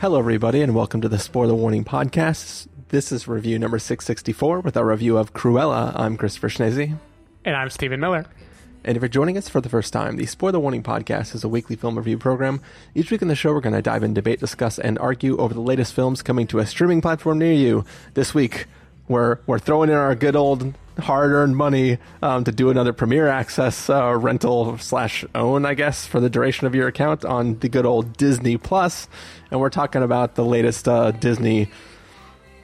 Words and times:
Hello, 0.00 0.18
everybody, 0.18 0.62
and 0.62 0.74
welcome 0.74 1.00
to 1.00 1.08
the 1.08 1.18
Spoiler 1.18 1.54
Warning 1.54 1.84
Podcast. 1.84 2.66
This 2.88 3.12
is 3.12 3.28
review 3.28 3.58
number 3.60 3.78
664 3.78 4.60
with 4.60 4.76
our 4.76 4.84
review 4.84 5.16
of 5.16 5.32
Cruella. 5.32 5.92
I'm 5.94 6.16
Christopher 6.16 6.48
Schnese. 6.48 6.96
And 7.44 7.54
I'm 7.54 7.70
Stephen 7.70 8.00
Miller. 8.00 8.26
And 8.82 8.96
if 8.96 9.02
you're 9.02 9.08
joining 9.08 9.38
us 9.38 9.48
for 9.48 9.60
the 9.60 9.68
first 9.68 9.92
time, 9.92 10.16
the 10.16 10.26
Spoiler 10.26 10.58
Warning 10.58 10.82
Podcast 10.82 11.36
is 11.36 11.44
a 11.44 11.48
weekly 11.48 11.76
film 11.76 11.96
review 11.96 12.18
program. 12.18 12.60
Each 12.96 13.12
week 13.12 13.22
in 13.22 13.28
the 13.28 13.36
show, 13.36 13.52
we're 13.52 13.60
going 13.60 13.76
to 13.76 13.82
dive 13.82 14.02
in, 14.02 14.12
debate, 14.12 14.40
discuss, 14.40 14.80
and 14.80 14.98
argue 14.98 15.36
over 15.36 15.54
the 15.54 15.60
latest 15.60 15.94
films 15.94 16.20
coming 16.20 16.48
to 16.48 16.58
a 16.58 16.66
streaming 16.66 17.00
platform 17.00 17.38
near 17.38 17.52
you. 17.52 17.84
This 18.14 18.34
week, 18.34 18.66
we're, 19.06 19.38
we're 19.46 19.60
throwing 19.60 19.90
in 19.90 19.96
our 19.96 20.14
good 20.16 20.34
old 20.34 20.74
hard 20.98 21.32
earned 21.32 21.56
money 21.56 21.98
um, 22.22 22.44
to 22.44 22.52
do 22.52 22.70
another 22.70 22.92
Premiere 22.92 23.28
Access 23.28 23.88
uh, 23.88 24.14
rental 24.16 24.78
slash 24.78 25.24
own, 25.34 25.64
I 25.64 25.74
guess, 25.74 26.06
for 26.06 26.20
the 26.20 26.28
duration 26.30 26.66
of 26.66 26.74
your 26.74 26.88
account 26.88 27.24
on 27.24 27.58
the 27.58 27.68
good 27.68 27.86
old 27.86 28.16
Disney 28.16 28.56
Plus. 28.56 29.08
And 29.50 29.60
we're 29.60 29.70
talking 29.70 30.02
about 30.02 30.34
the 30.34 30.44
latest 30.44 30.88
uh, 30.88 31.12
Disney 31.12 31.70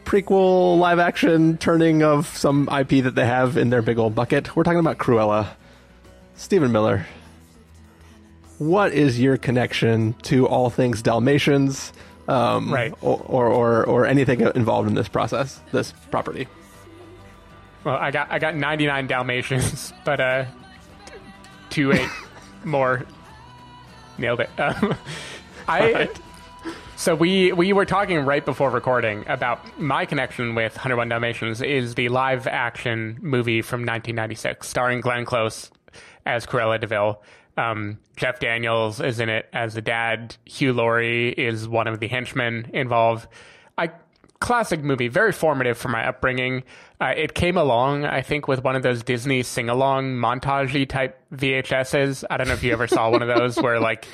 prequel 0.04 0.78
live 0.78 0.98
action 0.98 1.56
turning 1.56 2.02
of 2.02 2.26
some 2.36 2.68
IP 2.68 3.04
that 3.04 3.14
they 3.14 3.24
have 3.26 3.56
in 3.56 3.70
their 3.70 3.82
big 3.82 3.98
old 3.98 4.14
bucket. 4.14 4.54
We're 4.54 4.64
talking 4.64 4.80
about 4.80 4.98
Cruella. 4.98 5.48
Stephen 6.36 6.72
Miller, 6.72 7.06
what 8.58 8.92
is 8.92 9.20
your 9.20 9.36
connection 9.36 10.14
to 10.22 10.46
all 10.46 10.68
things 10.68 11.00
Dalmatians? 11.02 11.92
Um, 12.26 12.72
Right. 12.72 12.92
Or, 13.00 13.18
or, 13.26 13.46
or, 13.46 13.86
or 13.86 14.06
anything 14.06 14.40
involved 14.40 14.88
in 14.88 14.94
this 14.94 15.08
process, 15.08 15.60
this 15.72 15.92
property? 16.10 16.48
Well, 17.84 17.96
I 17.96 18.10
got 18.10 18.30
I 18.30 18.38
got 18.38 18.54
99 18.56 19.06
Dalmatians, 19.06 19.92
but 20.04 20.20
uh, 20.20 20.44
two 21.70 21.92
eight 21.92 22.08
more. 22.64 23.04
Nailed 24.18 24.40
it. 24.40 24.50
Um, 24.58 24.94
I. 25.68 25.92
Right. 25.92 26.20
So 26.96 27.14
we 27.14 27.52
we 27.52 27.72
were 27.72 27.84
talking 27.84 28.20
right 28.20 28.44
before 28.44 28.70
recording 28.70 29.24
about 29.28 29.78
my 29.78 30.06
connection 30.06 30.54
with 30.54 30.74
101 30.74 31.08
Dalmatians 31.08 31.60
is 31.60 31.96
the 31.96 32.08
live 32.08 32.46
action 32.46 33.18
movie 33.20 33.60
from 33.62 33.80
1996 33.80 34.66
starring 34.66 35.00
Glenn 35.00 35.24
Close 35.24 35.70
as 36.24 36.46
Cruella 36.46 36.80
de 36.80 36.86
Vil. 36.86 37.20
Um, 37.56 37.98
Jeff 38.16 38.38
Daniels 38.40 39.00
is 39.00 39.20
in 39.20 39.28
it 39.28 39.48
as 39.52 39.74
the 39.74 39.82
dad. 39.82 40.36
Hugh 40.44 40.72
Laurie 40.72 41.30
is 41.30 41.68
one 41.68 41.88
of 41.88 41.98
the 42.00 42.08
henchmen 42.08 42.70
involved. 42.72 43.26
I 43.76 43.90
classic 44.40 44.82
movie, 44.82 45.08
very 45.08 45.32
formative 45.32 45.78
for 45.78 45.88
my 45.88 46.06
upbringing. 46.06 46.64
Uh, 47.00 47.14
it 47.16 47.34
came 47.34 47.56
along, 47.56 48.04
I 48.04 48.22
think, 48.22 48.48
with 48.48 48.62
one 48.62 48.76
of 48.76 48.82
those 48.82 49.02
Disney 49.02 49.42
sing 49.42 49.68
along 49.68 50.16
montagey 50.16 50.88
type 50.88 51.18
VHSs. 51.34 52.24
I 52.28 52.36
don't 52.36 52.48
know 52.48 52.54
if 52.54 52.62
you 52.62 52.72
ever 52.72 52.86
saw 52.86 53.10
one 53.10 53.22
of 53.22 53.28
those 53.28 53.56
where 53.56 53.80
like 53.80 54.06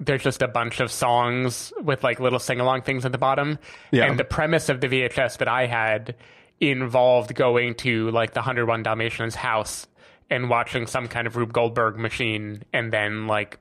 there's 0.00 0.22
just 0.22 0.42
a 0.42 0.48
bunch 0.48 0.80
of 0.80 0.92
songs 0.92 1.72
with 1.82 2.04
like 2.04 2.20
little 2.20 2.38
sing 2.38 2.60
along 2.60 2.82
things 2.82 3.04
at 3.04 3.12
the 3.12 3.18
bottom. 3.18 3.58
Yeah. 3.90 4.04
And 4.04 4.18
the 4.18 4.24
premise 4.24 4.68
of 4.68 4.80
the 4.80 4.86
VHS 4.86 5.38
that 5.38 5.48
I 5.48 5.66
had 5.66 6.14
involved 6.60 7.34
going 7.34 7.74
to 7.76 8.10
like 8.10 8.32
the 8.32 8.40
101 8.40 8.82
Dalmatians 8.82 9.34
house 9.34 9.86
and 10.30 10.50
watching 10.50 10.86
some 10.86 11.08
kind 11.08 11.26
of 11.26 11.36
Rube 11.36 11.52
Goldberg 11.52 11.96
machine 11.96 12.62
and 12.72 12.92
then 12.92 13.26
like 13.26 13.58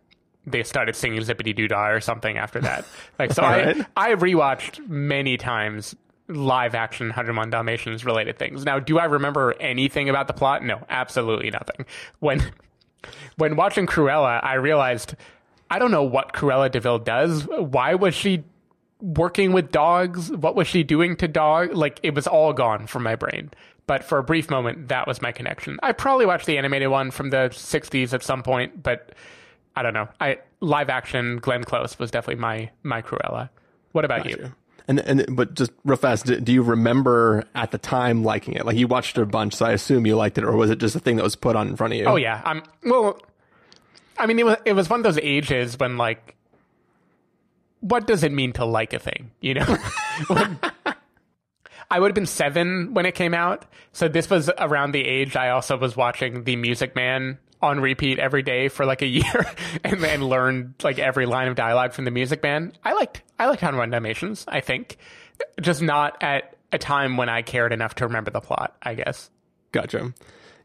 they 0.47 0.63
started 0.63 0.95
singing 0.95 1.21
Zippity 1.21 1.55
Doo 1.55 1.67
Dah 1.67 1.89
or 1.89 1.99
something 1.99 2.37
after 2.37 2.59
that. 2.61 2.85
Like 3.19 3.33
so 3.33 3.43
I 3.43 3.59
Alright. 3.59 3.85
I 3.95 4.13
rewatched 4.13 4.87
many 4.87 5.37
times 5.37 5.95
live 6.27 6.75
action 6.75 7.07
101 7.07 7.49
Dalmatians 7.49 8.05
related 8.05 8.37
things. 8.37 8.65
Now, 8.65 8.79
do 8.79 8.99
I 8.99 9.05
remember 9.05 9.55
anything 9.59 10.09
about 10.09 10.27
the 10.27 10.33
plot? 10.33 10.63
No, 10.63 10.81
absolutely 10.89 11.49
nothing. 11.49 11.85
When 12.19 12.43
when 13.37 13.55
watching 13.55 13.87
Cruella, 13.87 14.43
I 14.43 14.55
realized 14.55 15.15
I 15.69 15.79
don't 15.79 15.91
know 15.91 16.03
what 16.03 16.33
Cruella 16.33 16.71
de 16.71 16.79
Vil 16.79 16.99
does. 16.99 17.47
Why 17.47 17.95
was 17.95 18.13
she 18.15 18.43
working 19.01 19.51
with 19.51 19.71
dogs? 19.71 20.31
What 20.31 20.55
was 20.55 20.67
she 20.67 20.83
doing 20.83 21.15
to 21.17 21.27
dog? 21.27 21.73
Like 21.73 21.99
it 22.03 22.13
was 22.13 22.27
all 22.27 22.53
gone 22.53 22.87
from 22.87 23.03
my 23.03 23.15
brain. 23.15 23.51
But 23.87 24.03
for 24.03 24.17
a 24.17 24.23
brief 24.23 24.49
moment, 24.49 24.89
that 24.89 25.07
was 25.07 25.21
my 25.21 25.31
connection. 25.31 25.79
I 25.81 25.93
probably 25.93 26.25
watched 26.25 26.45
the 26.45 26.57
animated 26.57 26.89
one 26.89 27.09
from 27.09 27.29
the 27.29 27.49
'60s 27.51 28.13
at 28.13 28.21
some 28.21 28.43
point, 28.43 28.83
but 28.83 29.13
I 29.77 29.81
don't 29.81 29.93
know. 29.93 30.09
I 30.19 30.39
live 30.59 30.89
action 30.89 31.37
Glenn 31.37 31.63
Close 31.63 31.97
was 31.99 32.11
definitely 32.11 32.41
my 32.41 32.69
my 32.83 33.01
Cruella. 33.01 33.49
What 33.91 34.05
about 34.05 34.25
you? 34.29 34.53
And, 34.89 34.99
and 34.99 35.35
but 35.35 35.53
just 35.53 35.71
real 35.83 35.97
fast, 35.97 36.27
do, 36.27 36.39
do 36.39 36.53
you 36.53 36.61
remember 36.61 37.43
at 37.53 37.71
the 37.71 37.77
time 37.77 38.23
liking 38.23 38.53
it? 38.53 38.65
Like 38.65 38.77
you 38.77 38.87
watched 38.87 39.17
it 39.17 39.21
a 39.21 39.25
bunch, 39.25 39.53
so 39.55 39.65
I 39.65 39.71
assume 39.73 40.05
you 40.05 40.15
liked 40.15 40.37
it, 40.37 40.45
or 40.45 40.55
was 40.55 40.69
it 40.69 40.79
just 40.79 40.95
a 40.95 40.99
thing 40.99 41.17
that 41.17 41.23
was 41.23 41.35
put 41.35 41.57
on 41.57 41.67
in 41.67 41.75
front 41.75 41.93
of 41.93 41.99
you? 41.99 42.05
Oh 42.05 42.15
yeah, 42.15 42.41
I'm 42.45 42.63
well. 42.83 43.19
I 44.17 44.25
mean, 44.25 44.39
it 44.39 44.45
was 44.45 44.57
it 44.65 44.73
was 44.73 44.89
one 44.89 45.01
of 45.01 45.03
those 45.03 45.19
ages 45.21 45.77
when 45.77 45.97
like, 45.97 46.35
what 47.81 48.07
does 48.07 48.23
it 48.23 48.31
mean 48.31 48.53
to 48.53 48.65
like 48.65 48.93
a 48.93 48.99
thing? 48.99 49.31
You 49.41 49.55
know, 49.55 49.65
When- 50.27 50.59
I 51.89 51.99
would 51.99 52.07
have 52.09 52.15
been 52.15 52.25
seven 52.25 52.93
when 52.93 53.05
it 53.05 53.15
came 53.15 53.33
out, 53.33 53.65
so 53.93 54.07
this 54.07 54.29
was 54.29 54.49
around 54.57 54.91
the 54.91 55.05
age 55.05 55.35
I 55.35 55.49
also 55.49 55.77
was 55.77 55.95
watching 55.95 56.43
The 56.43 56.55
Music 56.55 56.95
Man 56.95 57.39
on 57.61 57.79
repeat 57.79 58.19
every 58.19 58.43
day 58.43 58.67
for 58.67 58.85
like 58.85 59.01
a 59.01 59.07
year, 59.07 59.45
and 59.83 60.01
then 60.01 60.25
learned 60.25 60.75
like 60.83 60.99
every 60.99 61.25
line 61.25 61.47
of 61.47 61.55
dialogue 61.55 61.93
from 61.93 62.05
The 62.05 62.11
Music 62.11 62.41
band. 62.41 62.77
I 62.83 62.93
liked 62.93 63.21
I 63.39 63.45
liked 63.47 63.61
101 63.61 63.89
Dalmatians. 63.89 64.45
I 64.47 64.61
think, 64.61 64.97
just 65.61 65.81
not 65.81 66.21
at 66.21 66.55
a 66.71 66.77
time 66.77 67.17
when 67.17 67.29
I 67.29 67.41
cared 67.41 67.73
enough 67.73 67.95
to 67.95 68.07
remember 68.07 68.31
the 68.31 68.41
plot. 68.41 68.75
I 68.81 68.95
guess. 68.95 69.29
Gotcha. 69.71 70.13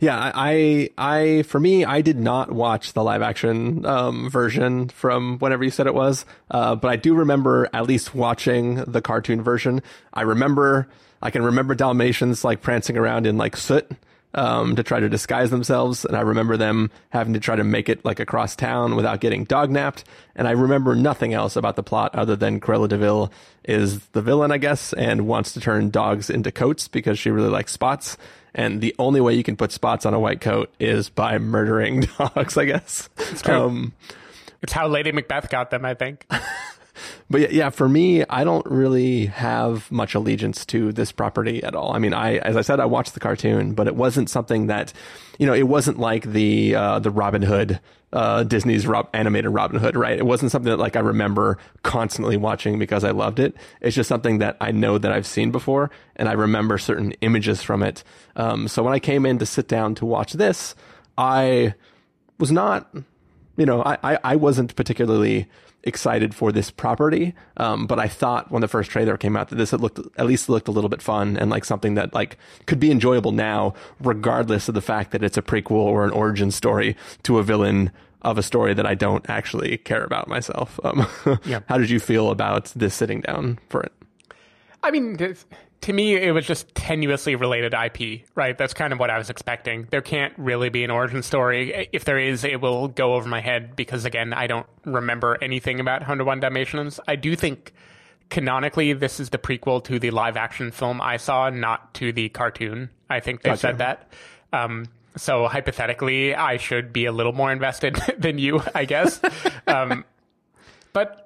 Yeah, 0.02 0.18
I, 0.18 0.32
I, 0.34 0.90
I, 0.98 1.42
for 1.42 1.60
me, 1.60 1.84
I 1.84 2.00
did 2.00 2.18
not 2.18 2.50
watch 2.50 2.92
the 2.92 3.04
live 3.04 3.22
action 3.22 3.86
um, 3.86 4.28
version 4.28 4.88
from 4.88 5.38
whenever 5.38 5.62
you 5.62 5.70
said 5.70 5.86
it 5.86 5.94
was, 5.94 6.26
uh, 6.50 6.74
but 6.74 6.90
I 6.90 6.96
do 6.96 7.14
remember 7.14 7.68
at 7.72 7.86
least 7.86 8.12
watching 8.12 8.82
the 8.84 9.00
cartoon 9.00 9.42
version. 9.42 9.80
I 10.12 10.22
remember, 10.22 10.88
I 11.22 11.30
can 11.30 11.44
remember 11.44 11.76
Dalmatians 11.76 12.42
like 12.42 12.62
prancing 12.62 12.96
around 12.96 13.28
in 13.28 13.36
like 13.36 13.56
soot 13.56 13.92
um, 14.34 14.76
to 14.76 14.82
try 14.82 15.00
to 15.00 15.08
disguise 15.08 15.50
themselves, 15.50 16.04
and 16.04 16.16
I 16.16 16.20
remember 16.20 16.56
them 16.56 16.90
having 17.10 17.34
to 17.34 17.40
try 17.40 17.56
to 17.56 17.64
make 17.64 17.88
it 17.88 18.04
like 18.04 18.20
across 18.20 18.56
town 18.56 18.96
without 18.96 19.20
getting 19.20 19.44
dog 19.44 19.70
napped. 19.70 20.04
And 20.34 20.48
I 20.48 20.52
remember 20.52 20.94
nothing 20.94 21.34
else 21.34 21.56
about 21.56 21.76
the 21.76 21.82
plot 21.82 22.14
other 22.14 22.36
than 22.36 22.60
Cruella 22.60 22.88
de 22.88 22.96
Vil 22.98 23.32
is 23.64 24.06
the 24.08 24.22
villain, 24.22 24.50
I 24.50 24.58
guess, 24.58 24.92
and 24.94 25.26
wants 25.26 25.52
to 25.52 25.60
turn 25.60 25.90
dogs 25.90 26.30
into 26.30 26.50
coats 26.50 26.88
because 26.88 27.18
she 27.18 27.30
really 27.30 27.50
likes 27.50 27.72
spots. 27.72 28.16
And 28.54 28.80
the 28.80 28.94
only 28.98 29.20
way 29.20 29.34
you 29.34 29.42
can 29.42 29.56
put 29.56 29.72
spots 29.72 30.04
on 30.04 30.12
a 30.14 30.20
white 30.20 30.40
coat 30.40 30.72
is 30.78 31.08
by 31.08 31.38
murdering 31.38 32.00
dogs, 32.18 32.56
I 32.56 32.64
guess. 32.66 33.08
true. 33.42 33.54
Um, 33.54 33.92
It's 34.62 34.72
how 34.72 34.88
Lady 34.88 35.10
Macbeth 35.12 35.48
got 35.48 35.70
them, 35.70 35.84
I 35.84 35.94
think. 35.94 36.26
but 37.30 37.52
yeah, 37.52 37.70
for 37.70 37.88
me, 37.88 38.24
I 38.24 38.44
don't 38.44 38.64
really 38.66 39.26
have 39.26 39.90
much 39.90 40.14
allegiance 40.14 40.64
to 40.66 40.92
this 40.92 41.12
property 41.12 41.62
at 41.62 41.74
all. 41.74 41.92
I 41.94 41.98
mean, 41.98 42.14
I, 42.14 42.36
as 42.38 42.56
I 42.56 42.62
said, 42.62 42.80
I 42.80 42.84
watched 42.86 43.14
the 43.14 43.20
cartoon, 43.20 43.74
but 43.74 43.86
it 43.86 43.96
wasn't 43.96 44.30
something 44.30 44.66
that, 44.66 44.92
you 45.38 45.46
know, 45.46 45.54
it 45.54 45.68
wasn't 45.68 45.98
like 45.98 46.24
the, 46.24 46.74
uh, 46.74 46.98
the 46.98 47.10
Robin 47.10 47.42
Hood, 47.42 47.80
uh, 48.12 48.44
Disney's 48.44 48.86
Rob, 48.86 49.08
animated 49.14 49.50
Robin 49.52 49.80
Hood, 49.80 49.96
right? 49.96 50.18
It 50.18 50.26
wasn't 50.26 50.52
something 50.52 50.70
that 50.70 50.78
like 50.78 50.96
I 50.96 51.00
remember 51.00 51.58
constantly 51.82 52.36
watching 52.36 52.78
because 52.78 53.04
I 53.04 53.10
loved 53.10 53.38
it. 53.38 53.54
It's 53.80 53.96
just 53.96 54.08
something 54.08 54.38
that 54.38 54.56
I 54.60 54.70
know 54.70 54.98
that 54.98 55.12
I've 55.12 55.26
seen 55.26 55.50
before 55.50 55.90
and 56.16 56.28
I 56.28 56.32
remember 56.32 56.76
certain 56.76 57.12
images 57.22 57.62
from 57.62 57.82
it. 57.82 58.04
Um, 58.36 58.68
so 58.68 58.82
when 58.82 58.92
I 58.92 58.98
came 58.98 59.24
in 59.24 59.38
to 59.38 59.46
sit 59.46 59.66
down 59.66 59.94
to 59.96 60.06
watch 60.06 60.34
this, 60.34 60.74
I 61.16 61.74
was 62.38 62.52
not 62.52 62.94
you 63.56 63.66
know, 63.66 63.82
I, 63.82 63.98
I, 64.02 64.18
I 64.24 64.36
wasn't 64.36 64.74
particularly 64.76 65.48
excited 65.84 66.34
for 66.34 66.52
this 66.52 66.70
property, 66.70 67.34
um, 67.56 67.86
but 67.86 67.98
I 67.98 68.08
thought 68.08 68.50
when 68.50 68.60
the 68.60 68.68
first 68.68 68.90
trailer 68.90 69.16
came 69.16 69.36
out 69.36 69.48
that 69.48 69.56
this 69.56 69.70
had 69.72 69.80
looked 69.80 69.98
at 70.16 70.26
least 70.26 70.48
looked 70.48 70.68
a 70.68 70.70
little 70.70 70.90
bit 70.90 71.02
fun 71.02 71.36
and 71.36 71.50
like 71.50 71.64
something 71.64 71.94
that 71.94 72.14
like 72.14 72.38
could 72.66 72.78
be 72.78 72.90
enjoyable 72.90 73.32
now, 73.32 73.74
regardless 74.00 74.68
of 74.68 74.74
the 74.74 74.80
fact 74.80 75.10
that 75.10 75.22
it's 75.22 75.36
a 75.36 75.42
prequel 75.42 75.72
or 75.72 76.04
an 76.04 76.10
origin 76.10 76.50
story 76.50 76.96
to 77.24 77.38
a 77.38 77.42
villain 77.42 77.90
of 78.22 78.38
a 78.38 78.42
story 78.42 78.72
that 78.74 78.86
I 78.86 78.94
don't 78.94 79.28
actually 79.28 79.76
care 79.78 80.04
about 80.04 80.28
myself. 80.28 80.78
Um, 80.84 81.06
Yeah. 81.44 81.60
How 81.68 81.78
did 81.78 81.90
you 81.90 81.98
feel 81.98 82.30
about 82.30 82.66
this 82.76 82.94
sitting 82.94 83.20
down 83.22 83.58
for 83.68 83.82
it? 83.82 83.92
I 84.82 84.90
mean, 84.90 85.16
to 85.82 85.92
me, 85.92 86.14
it 86.14 86.32
was 86.32 86.46
just 86.46 86.72
tenuously 86.74 87.38
related 87.38 87.74
IP, 87.74 88.22
right? 88.34 88.56
That's 88.56 88.72
kind 88.72 88.92
of 88.92 89.00
what 89.00 89.10
I 89.10 89.18
was 89.18 89.30
expecting. 89.30 89.88
There 89.90 90.00
can't 90.00 90.32
really 90.36 90.68
be 90.68 90.84
an 90.84 90.90
origin 90.90 91.22
story. 91.22 91.88
If 91.92 92.04
there 92.04 92.18
is, 92.18 92.44
it 92.44 92.60
will 92.60 92.88
go 92.88 93.14
over 93.14 93.28
my 93.28 93.40
head 93.40 93.74
because, 93.74 94.04
again, 94.04 94.32
I 94.32 94.46
don't 94.46 94.66
remember 94.84 95.36
anything 95.42 95.80
about 95.80 96.00
101 96.00 96.40
Dalmatians. 96.40 97.00
I 97.08 97.16
do 97.16 97.34
think 97.34 97.72
canonically 98.30 98.92
this 98.92 99.18
is 99.18 99.30
the 99.30 99.38
prequel 99.38 99.82
to 99.84 99.98
the 99.98 100.12
live 100.12 100.36
action 100.36 100.70
film 100.70 101.00
I 101.00 101.16
saw, 101.16 101.50
not 101.50 101.94
to 101.94 102.12
the 102.12 102.28
cartoon. 102.28 102.88
I 103.10 103.18
think 103.18 103.42
they 103.42 103.50
Gotcha. 103.50 103.60
said 103.60 103.78
that. 103.78 104.12
Um, 104.52 104.86
so 105.16 105.48
hypothetically, 105.48 106.34
I 106.34 106.58
should 106.58 106.92
be 106.92 107.06
a 107.06 107.12
little 107.12 107.32
more 107.32 107.50
invested 107.50 107.96
than 108.18 108.38
you, 108.38 108.62
I 108.74 108.84
guess. 108.84 109.20
um, 109.66 110.04
but 110.92 111.21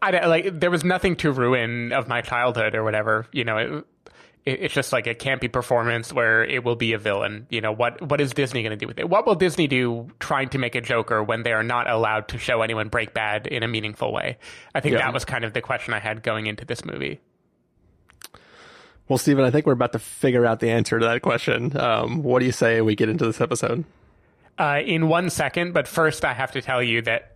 I 0.00 0.10
don't- 0.10 0.28
like 0.28 0.60
there 0.60 0.70
was 0.70 0.84
nothing 0.84 1.16
to 1.16 1.32
ruin 1.32 1.92
of 1.92 2.08
my 2.08 2.20
childhood 2.20 2.74
or 2.74 2.84
whatever. 2.84 3.26
You 3.32 3.44
know, 3.44 3.56
it, 3.58 3.84
it, 4.44 4.60
it's 4.62 4.74
just 4.74 4.92
like 4.92 5.06
a 5.06 5.14
campy 5.14 5.50
performance 5.52 6.12
where 6.12 6.44
it 6.44 6.62
will 6.64 6.76
be 6.76 6.92
a 6.92 6.98
villain. 6.98 7.46
You 7.50 7.60
know, 7.60 7.72
what 7.72 8.00
what 8.02 8.20
is 8.20 8.32
Disney 8.32 8.62
going 8.62 8.70
to 8.70 8.76
do 8.76 8.86
with 8.86 8.98
it? 8.98 9.08
What 9.08 9.26
will 9.26 9.34
Disney 9.34 9.66
do 9.66 10.08
trying 10.20 10.48
to 10.50 10.58
make 10.58 10.74
a 10.74 10.80
Joker 10.80 11.22
when 11.22 11.42
they 11.42 11.52
are 11.52 11.62
not 11.64 11.88
allowed 11.90 12.28
to 12.28 12.38
show 12.38 12.62
anyone 12.62 12.88
break 12.88 13.12
bad 13.14 13.46
in 13.46 13.62
a 13.62 13.68
meaningful 13.68 14.12
way? 14.12 14.38
I 14.74 14.80
think 14.80 14.94
Yeah. 14.94 15.00
that 15.02 15.14
was 15.14 15.24
kind 15.24 15.44
of 15.44 15.52
the 15.52 15.60
question 15.60 15.94
I 15.94 15.98
had 15.98 16.22
going 16.22 16.46
into 16.46 16.64
this 16.64 16.84
movie. 16.84 17.20
Well, 19.08 19.18
Stephen, 19.18 19.44
I 19.44 19.50
think 19.50 19.66
we're 19.66 19.72
about 19.72 19.92
to 19.92 19.98
figure 19.98 20.46
out 20.46 20.60
the 20.60 20.70
answer 20.70 20.98
to 20.98 21.04
that 21.06 21.22
question. 21.22 21.76
Um, 21.76 22.22
what 22.22 22.38
do 22.38 22.46
you 22.46 22.52
say 22.52 22.80
we 22.80 22.94
get 22.94 23.08
into 23.08 23.26
this 23.26 23.40
episode? 23.40 23.84
Uh, 24.58 24.80
in 24.84 25.08
one 25.08 25.28
second, 25.28 25.72
but 25.74 25.88
first 25.88 26.24
I 26.24 26.32
have 26.34 26.52
to 26.52 26.62
tell 26.62 26.82
you 26.82 27.02
that 27.02 27.31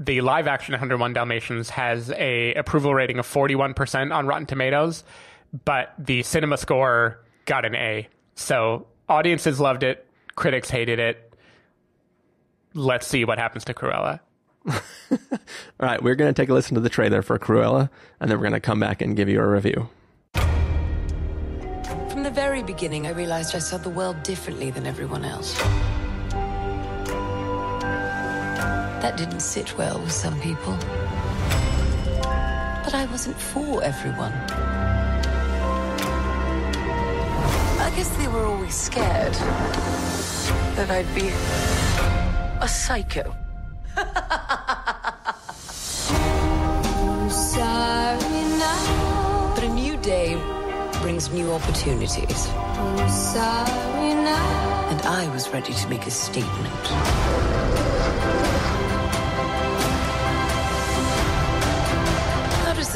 the 0.00 0.22
live 0.22 0.48
action 0.48 0.72
101 0.72 1.12
Dalmatians 1.12 1.68
has 1.70 2.10
a 2.12 2.54
approval 2.54 2.94
rating 2.94 3.18
of 3.18 3.26
41% 3.26 4.14
on 4.14 4.26
Rotten 4.26 4.46
Tomatoes, 4.46 5.04
but 5.64 5.92
the 5.98 6.22
cinema 6.22 6.56
score 6.56 7.20
got 7.44 7.66
an 7.66 7.74
A. 7.76 8.08
So 8.34 8.86
audiences 9.08 9.60
loved 9.60 9.82
it, 9.82 10.06
critics 10.36 10.70
hated 10.70 10.98
it. 10.98 11.34
Let's 12.72 13.06
see 13.06 13.26
what 13.26 13.38
happens 13.38 13.66
to 13.66 13.74
Cruella. 13.74 14.20
All 14.70 14.78
right, 15.78 16.02
we're 16.02 16.14
going 16.14 16.32
to 16.32 16.42
take 16.42 16.48
a 16.48 16.54
listen 16.54 16.76
to 16.76 16.80
the 16.80 16.88
trailer 16.88 17.20
for 17.20 17.38
Cruella, 17.38 17.90
and 18.20 18.30
then 18.30 18.38
we're 18.38 18.44
going 18.44 18.52
to 18.54 18.60
come 18.60 18.80
back 18.80 19.02
and 19.02 19.14
give 19.16 19.28
you 19.28 19.40
a 19.40 19.46
review. 19.46 19.90
From 22.08 22.22
the 22.22 22.30
very 22.32 22.62
beginning, 22.62 23.06
I 23.06 23.10
realized 23.10 23.54
I 23.54 23.58
saw 23.58 23.76
the 23.76 23.90
world 23.90 24.22
differently 24.22 24.70
than 24.70 24.86
everyone 24.86 25.24
else. 25.24 25.60
That 29.00 29.16
didn't 29.16 29.40
sit 29.40 29.76
well 29.78 29.98
with 29.98 30.12
some 30.12 30.38
people. 30.40 30.76
But 32.84 32.94
I 32.94 33.06
wasn't 33.10 33.40
for 33.40 33.82
everyone. 33.82 34.32
I 37.80 37.90
guess 37.96 38.08
they 38.16 38.28
were 38.28 38.44
always 38.44 38.74
scared 38.74 39.32
that 40.76 40.90
I'd 40.90 41.12
be 41.14 41.28
a 42.60 42.68
psycho. 42.68 43.34
Sorry 47.30 48.42
now, 48.58 49.52
But 49.54 49.64
a 49.64 49.68
new 49.68 49.96
day 49.98 50.34
brings 51.00 51.30
new 51.30 51.52
opportunities. 51.52 52.44
sorry 53.08 54.14
now. 54.14 54.88
And 54.90 55.00
I 55.02 55.28
was 55.32 55.48
ready 55.50 55.72
to 55.72 55.88
make 55.88 56.06
a 56.06 56.10
statement. 56.10 57.59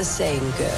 The 0.04 0.10
saying 0.10 0.50
go? 0.58 0.70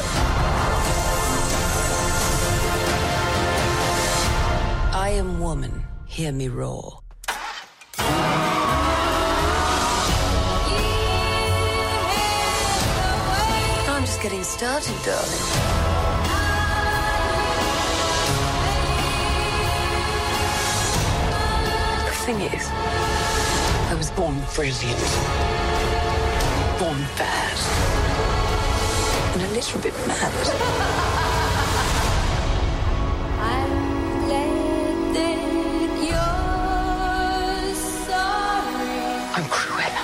I 4.94 5.10
am 5.14 5.40
woman, 5.40 5.82
hear 6.06 6.30
me 6.32 6.48
roar. 6.48 7.00
I'm 13.88 14.04
just 14.04 14.22
getting 14.22 14.44
started, 14.44 14.94
darling. 15.04 15.46
The 22.06 22.14
thing 22.24 22.40
is, 22.54 22.68
I 23.90 23.94
was 23.96 24.10
born 24.12 24.36
brilliant, 24.54 25.00
born 26.78 27.00
bad, 27.18 27.95
and 29.36 29.44
a 29.44 29.54
little 29.54 29.80
bit 29.82 29.92
mad. 30.06 30.32
I'm 33.38 34.24
glad 34.24 35.14
that 35.14 35.40
you're 36.08 37.74
sorry 37.74 38.98
I'm 39.36 39.44
Cruella. 39.50 40.02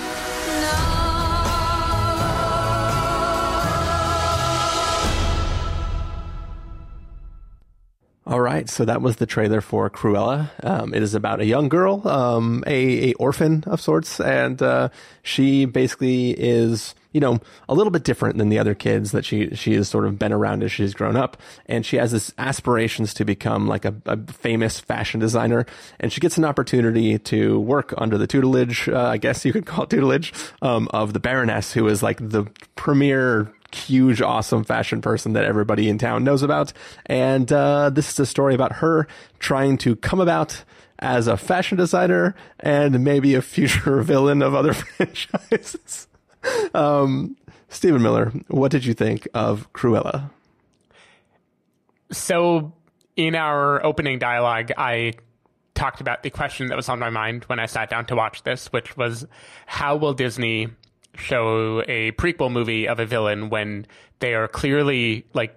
All 8.27 8.41
right, 8.41 8.69
so 8.69 8.85
that 8.85 9.01
was 9.01 9.17
the 9.17 9.25
trailer 9.27 9.63
for 9.63 9.89
Cruella. 9.89 10.51
Um, 10.63 10.93
it 10.93 11.03
is 11.03 11.15
about 11.15 11.41
a 11.41 11.47
young 11.47 11.71
girl, 11.71 12.07
um, 12.07 12.63
a, 12.67 13.11
a 13.11 13.15
orphan 13.15 13.65
of 13.67 13.81
sorts, 13.81 14.21
and 14.21 14.61
uh, 14.61 14.91
she 15.23 15.65
basically 15.65 16.33
is, 16.33 16.95
you 17.13 17.21
know, 17.21 17.41
a 17.69 17.75
little 17.75 17.91
bit 17.91 18.05
different 18.05 18.39
than 18.39 18.49
the 18.49 18.59
other 18.59 18.75
kids 18.75 19.13
that 19.13 19.25
she 19.25 19.55
she 19.55 19.75
has 19.75 19.89
sort 19.89 20.07
of 20.07 20.19
been 20.19 20.33
around 20.33 20.63
as 20.63 20.73
she's 20.73 20.95
grown 20.95 21.17
up, 21.17 21.37
and 21.67 21.85
she 21.85 21.97
has 21.97 22.13
this 22.13 22.33
aspirations 22.39 23.15
to 23.15 23.25
become 23.25 23.67
like 23.67 23.85
a, 23.85 23.95
a 24.07 24.17
famous 24.33 24.81
fashion 24.81 25.21
designer, 25.21 25.67
and 26.01 26.13
she 26.13 26.21
gets 26.21 26.39
an 26.39 26.45
opportunity 26.45 27.19
to 27.19 27.61
work 27.61 27.95
under 27.99 28.19
the 28.19 28.27
tutelage, 28.27 28.89
uh, 28.89 29.07
I 29.07 29.17
guess 29.19 29.45
you 29.45 29.53
could 29.53 29.67
call 29.67 29.85
it 29.85 29.91
tutelage, 29.91 30.33
um, 30.61 30.89
of 30.93 31.13
the 31.13 31.21
Baroness, 31.21 31.73
who 31.73 31.87
is 31.89 32.03
like 32.03 32.19
the 32.19 32.45
premier 32.77 33.53
huge, 33.75 34.21
awesome 34.21 34.65
fashion 34.65 35.01
person 35.01 35.33
that 35.33 35.45
everybody 35.45 35.89
in 35.89 35.99
town 35.99 36.25
knows 36.25 36.43
about. 36.43 36.73
And 37.07 37.51
uh, 37.53 37.91
this 37.91 38.11
is 38.11 38.21
a 38.21 38.27
story 38.27 38.55
about 38.55 38.75
her 38.75 39.07
trying 39.39 39.79
to 39.79 39.97
come 39.97 40.21
about 40.21 40.65
as 40.99 41.27
a 41.27 41.37
fashion 41.37 41.77
designer 41.77 42.35
and 42.61 43.03
maybe 43.03 43.35
a 43.35 43.43
future 43.43 44.03
villain 44.03 44.43
of 44.43 44.55
other 44.55 44.73
franchises. 44.75 46.07
Um, 46.75 47.37
Stephen 47.69 48.03
Miller, 48.03 48.33
what 48.49 48.71
did 48.71 48.85
you 48.85 48.95
think 48.95 49.27
of 49.35 49.73
Cruella? 49.73 50.31
So, 52.11 52.73
in 53.17 53.35
our 53.35 53.85
opening 53.85 54.19
dialogue, 54.19 54.71
I 54.77 55.15
talked 55.75 56.01
about 56.01 56.23
the 56.23 56.31
question 56.31 56.69
that 56.69 56.77
was 56.77 56.89
on 56.89 56.99
my 56.99 57.11
mind 57.11 57.45
when 57.45 57.59
I 57.59 57.67
sat 57.67 57.89
down 57.89 58.07
to 58.07 58.17
watch 58.17 58.43
this, 58.43 58.67
which 58.73 58.97
was 58.97 59.27
how 59.67 59.97
will 59.97 60.13
Disney 60.13 60.69
show 61.15 61.83
a 61.89 62.13
prequel 62.13 62.53
movie 62.53 62.87
of 62.87 63.01
a 63.01 63.07
villain 63.07 63.49
when 63.49 63.87
they 64.21 64.35
are 64.35 64.49
clearly, 64.49 65.27
like, 65.35 65.57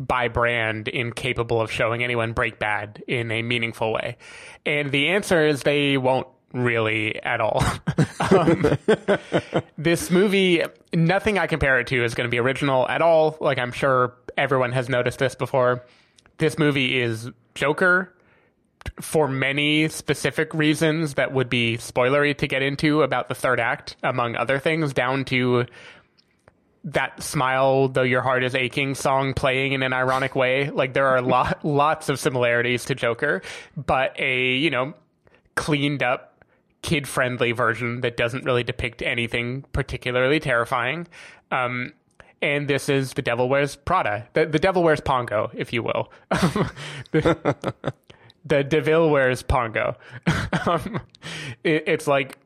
by 0.00 0.28
brand, 0.28 0.86
incapable 0.86 1.60
of 1.60 1.72
showing 1.72 2.04
anyone 2.04 2.32
break 2.32 2.60
bad 2.60 3.02
in 3.08 3.30
a 3.32 3.42
meaningful 3.42 3.92
way? 3.92 4.16
And 4.64 4.92
the 4.92 5.08
answer 5.08 5.46
is 5.46 5.62
they 5.62 5.96
won't 5.96 6.28
really 6.52 7.22
at 7.22 7.40
all. 7.40 7.62
um, 8.30 8.78
this 9.78 10.10
movie, 10.10 10.62
nothing 10.92 11.38
I 11.38 11.46
compare 11.46 11.78
it 11.80 11.86
to 11.88 12.04
is 12.04 12.14
going 12.14 12.26
to 12.26 12.30
be 12.30 12.38
original 12.38 12.88
at 12.88 13.02
all. 13.02 13.36
Like, 13.40 13.58
I'm 13.58 13.72
sure 13.72 14.14
everyone 14.36 14.72
has 14.72 14.88
noticed 14.88 15.18
this 15.18 15.34
before. 15.34 15.84
This 16.38 16.58
movie 16.58 17.00
is 17.00 17.30
Joker 17.54 18.14
for 19.00 19.28
many 19.28 19.88
specific 19.88 20.54
reasons 20.54 21.14
that 21.14 21.32
would 21.32 21.50
be 21.50 21.76
spoilery 21.78 22.36
to 22.38 22.46
get 22.46 22.62
into 22.62 23.02
about 23.02 23.28
the 23.28 23.34
third 23.34 23.60
act, 23.60 23.96
among 24.02 24.36
other 24.36 24.58
things, 24.58 24.92
down 24.92 25.24
to 25.26 25.66
that 26.84 27.22
smile 27.22 27.88
though 27.88 28.02
your 28.02 28.22
heart 28.22 28.44
is 28.44 28.54
aching 28.54 28.94
song 28.94 29.34
playing 29.34 29.72
in 29.72 29.82
an 29.82 29.92
ironic 29.92 30.34
way 30.34 30.70
like 30.70 30.94
there 30.94 31.08
are 31.08 31.20
lot, 31.20 31.64
lots 31.64 32.08
of 32.08 32.20
similarities 32.20 32.84
to 32.84 32.94
joker 32.94 33.42
but 33.76 34.18
a 34.18 34.54
you 34.54 34.70
know 34.70 34.94
cleaned 35.54 36.02
up 36.02 36.37
kid 36.82 37.08
friendly 37.08 37.52
version 37.52 38.00
that 38.02 38.16
doesn't 38.16 38.44
really 38.44 38.62
depict 38.62 39.02
anything 39.02 39.64
particularly 39.72 40.40
terrifying. 40.40 41.06
Um, 41.50 41.92
and 42.40 42.68
this 42.68 42.88
is 42.88 43.14
the 43.14 43.22
devil 43.22 43.48
wears 43.48 43.76
prada. 43.76 44.28
The, 44.32 44.46
the 44.46 44.58
devil 44.58 44.82
wears 44.82 45.00
pongo 45.00 45.50
if 45.54 45.72
you 45.72 45.82
will. 45.82 46.12
The, 47.10 47.74
the 48.44 48.64
devil 48.64 49.10
wears 49.10 49.42
pongo. 49.42 49.96
Um, 50.66 51.00
it, 51.64 51.84
it's 51.86 52.06
like 52.06 52.38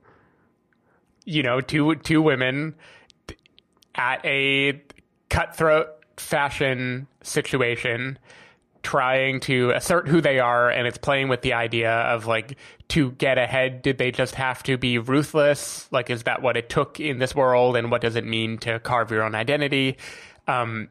you 1.25 1.43
know 1.43 1.61
two 1.61 1.95
two 1.97 2.21
women 2.23 2.75
at 3.95 4.25
a 4.25 4.81
cutthroat 5.29 5.89
fashion 6.17 7.07
situation 7.23 8.19
trying 8.83 9.41
to 9.41 9.71
assert 9.71 10.09
who 10.09 10.21
they 10.21 10.39
are 10.39 10.71
and 10.71 10.87
it's 10.87 10.99
playing 10.99 11.29
with 11.29 11.43
the 11.43 11.53
idea 11.53 11.93
of 11.93 12.27
like 12.27 12.57
to 12.89 13.13
get 13.13 13.39
ahead 13.39 13.83
did 13.83 13.99
they 13.99 14.11
just 14.11 14.35
have 14.35 14.63
to 14.65 14.77
be 14.77 14.99
ruthless? 14.99 15.89
Like 15.93 16.11
is 16.11 16.25
that 16.25 16.43
what 16.43 16.57
it 16.57 16.69
took 16.69 17.01
in 17.01 17.19
this 17.19 17.35
world 17.35 17.77
and 17.77 17.91
what 17.91 18.01
does 18.01 18.17
it 18.17 18.25
mean 18.25 18.59
to 18.59 18.79
carve 18.81 19.11
your 19.11 19.23
own 19.23 19.35
identity? 19.35 19.97
Um 20.47 20.89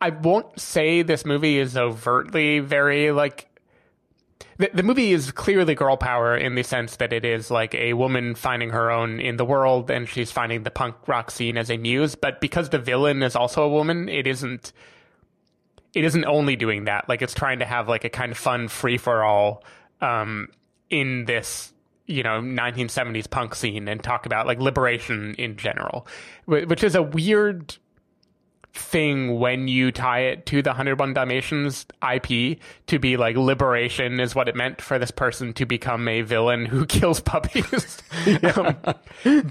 i 0.00 0.10
won't 0.10 0.58
say 0.58 1.02
this 1.02 1.24
movie 1.24 1.58
is 1.58 1.76
overtly 1.76 2.58
very 2.60 3.12
like 3.12 3.46
the, 4.58 4.70
the 4.74 4.82
movie 4.82 5.12
is 5.12 5.30
clearly 5.32 5.74
girl 5.74 5.96
power 5.96 6.36
in 6.36 6.54
the 6.54 6.62
sense 6.62 6.96
that 6.96 7.12
it 7.12 7.24
is 7.24 7.50
like 7.50 7.74
a 7.74 7.94
woman 7.94 8.34
finding 8.34 8.70
her 8.70 8.90
own 8.90 9.20
in 9.20 9.36
the 9.36 9.44
world 9.44 9.90
and 9.90 10.08
she's 10.08 10.30
finding 10.30 10.62
the 10.62 10.70
punk 10.70 10.96
rock 11.06 11.30
scene 11.30 11.56
as 11.56 11.70
a 11.70 11.76
muse 11.76 12.14
but 12.14 12.40
because 12.40 12.70
the 12.70 12.78
villain 12.78 13.22
is 13.22 13.36
also 13.36 13.62
a 13.62 13.68
woman 13.68 14.08
it 14.08 14.26
isn't 14.26 14.72
it 15.94 16.04
isn't 16.04 16.24
only 16.24 16.56
doing 16.56 16.84
that. 16.84 17.08
Like 17.08 17.22
it's 17.22 17.34
trying 17.34 17.58
to 17.60 17.64
have 17.64 17.88
like 17.88 18.04
a 18.04 18.10
kind 18.10 18.32
of 18.32 18.38
fun 18.38 18.68
free 18.68 18.98
for 18.98 19.22
all 19.22 19.64
um 20.00 20.48
in 20.88 21.26
this 21.26 21.72
you 22.06 22.22
know 22.22 22.40
1970s 22.40 23.28
punk 23.30 23.54
scene 23.54 23.86
and 23.88 24.02
talk 24.02 24.26
about 24.26 24.46
like 24.46 24.58
liberation 24.58 25.34
in 25.38 25.56
general, 25.56 26.06
which 26.46 26.82
is 26.82 26.94
a 26.94 27.02
weird 27.02 27.76
thing 28.72 29.38
when 29.38 29.68
you 29.68 29.90
tie 29.90 30.20
it 30.20 30.46
to 30.46 30.62
the 30.62 30.70
101 30.70 31.12
Dalmatians 31.12 31.86
IP 32.12 32.58
to 32.86 32.98
be 32.98 33.16
like 33.16 33.36
liberation 33.36 34.20
is 34.20 34.34
what 34.34 34.48
it 34.48 34.54
meant 34.54 34.80
for 34.80 34.98
this 34.98 35.10
person 35.10 35.52
to 35.54 35.66
become 35.66 36.06
a 36.08 36.22
villain 36.22 36.66
who 36.66 36.86
kills 36.86 37.20
puppies. 37.20 37.98
um, 38.56 38.76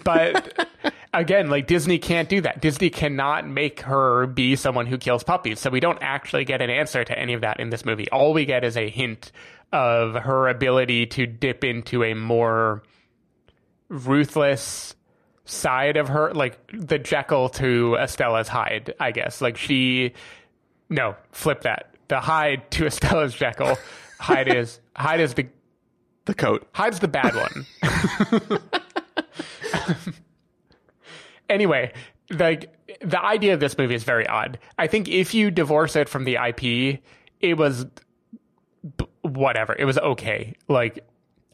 but 0.04 0.68
again, 1.14 1.50
like 1.50 1.68
Disney 1.68 1.98
can't 1.98 2.30
do 2.30 2.42
that. 2.42 2.62
Disney 2.62 2.90
cannot 2.90 3.48
make 3.48 3.82
her 3.82 4.28
be 4.28 4.56
someone 4.56 4.86
who 4.86 4.98
kills 4.98 5.24
puppies. 5.24 5.60
So 5.60 5.70
we 5.70 5.80
don't 5.80 6.00
actually 6.02 6.46
get 6.46 6.62
an 6.62 6.70
answer 6.70 7.04
to 7.04 7.18
any 7.18 7.34
of 7.34 7.42
that 7.42 7.60
in 7.60 7.70
this 7.70 7.86
movie. 7.86 8.10
All 8.10 8.34
we 8.34 8.46
get 8.46 8.64
is 8.64 8.78
a 8.78 8.90
hint 8.90 9.32
of 9.72 10.16
her 10.16 10.48
ability 10.48 11.06
to 11.08 11.28
dip 11.28 11.64
into 11.64 12.04
a 12.04 12.14
more 12.14 12.84
ruthless 13.88 14.96
side 15.46 15.98
of 15.98 16.10
her, 16.10 16.34
like 16.34 16.60
the 16.74 17.00
Jekyll 17.00 17.50
to 17.50 17.98
Estella's 18.00 18.48
Hyde, 18.48 18.94
I 19.00 19.12
guess. 19.12 19.42
Like 19.42 19.58
she, 19.58 20.14
no, 20.90 21.16
flip 21.32 21.62
that. 21.62 21.96
The 22.08 22.20
Hyde 22.20 22.70
to 22.72 22.86
Estella's 22.86 23.34
Jekyll. 23.34 23.78
Hyde 24.20 24.48
is 24.48 24.80
Hyde 24.96 25.22
is 25.22 25.34
the 25.34 25.48
The 26.26 26.34
coat. 26.34 26.68
Hyde's 26.74 27.00
the 27.00 27.08
bad 27.08 27.36
one. 27.36 27.66
anyway, 31.50 31.94
like 32.32 32.74
the 33.02 33.22
idea 33.22 33.54
of 33.54 33.60
this 33.60 33.78
movie 33.78 33.96
is 33.96 34.04
very 34.04 34.28
odd. 34.28 34.60
I 34.78 34.88
think 34.88 35.08
if 35.08 35.34
you 35.34 35.52
divorce 35.52 35.96
it 35.96 36.10
from 36.10 36.24
the 36.26 36.36
IP, 36.36 37.02
it 37.42 37.56
was 37.58 37.86
b- 38.98 39.06
whatever. 39.22 39.76
It 39.78 39.86
was 39.86 39.98
okay. 39.98 40.54
Like 40.68 41.06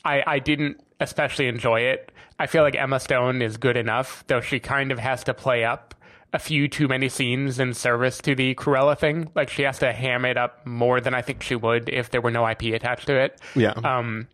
I 0.04 0.24
I 0.25 0.40
didn't 0.40 0.82
especially 1.00 1.48
enjoy 1.48 1.82
it. 1.82 2.12
I 2.40 2.48
feel 2.48 2.64
like 2.64 2.75
Emma 2.75 3.00
Stone 3.00 3.42
is 3.42 3.58
good 3.58 3.78
enough, 3.78 4.24
though 4.28 4.42
she 4.42 4.60
kind 4.60 4.92
of 4.92 5.00
has 5.00 5.24
to 5.25 5.34
play 5.34 5.64
up 5.64 5.94
a 6.34 6.40
few 6.40 6.68
too 6.68 6.88
many 6.88 7.08
scenes 7.08 7.60
in 7.60 7.74
service 7.74 8.18
to 8.20 8.36
the 8.36 8.54
Cruella 8.56 8.98
thing. 8.98 9.32
Like 9.36 9.50
she 9.50 9.62
has 9.64 9.80
to 9.80 9.94
ham 9.94 10.25
it 10.25 10.38
up 10.38 10.66
more 10.68 11.00
than 11.00 11.14
I 11.14 11.22
think 11.22 11.42
she 11.42 11.56
would 11.56 11.88
if 11.90 12.10
there 12.10 12.20
were 12.22 12.32
no 12.32 12.48
IP 12.48 12.64
attached 12.74 13.08
to 13.08 13.16
it. 13.16 13.40
Yeah. 13.56 13.72
Um, 13.72 14.28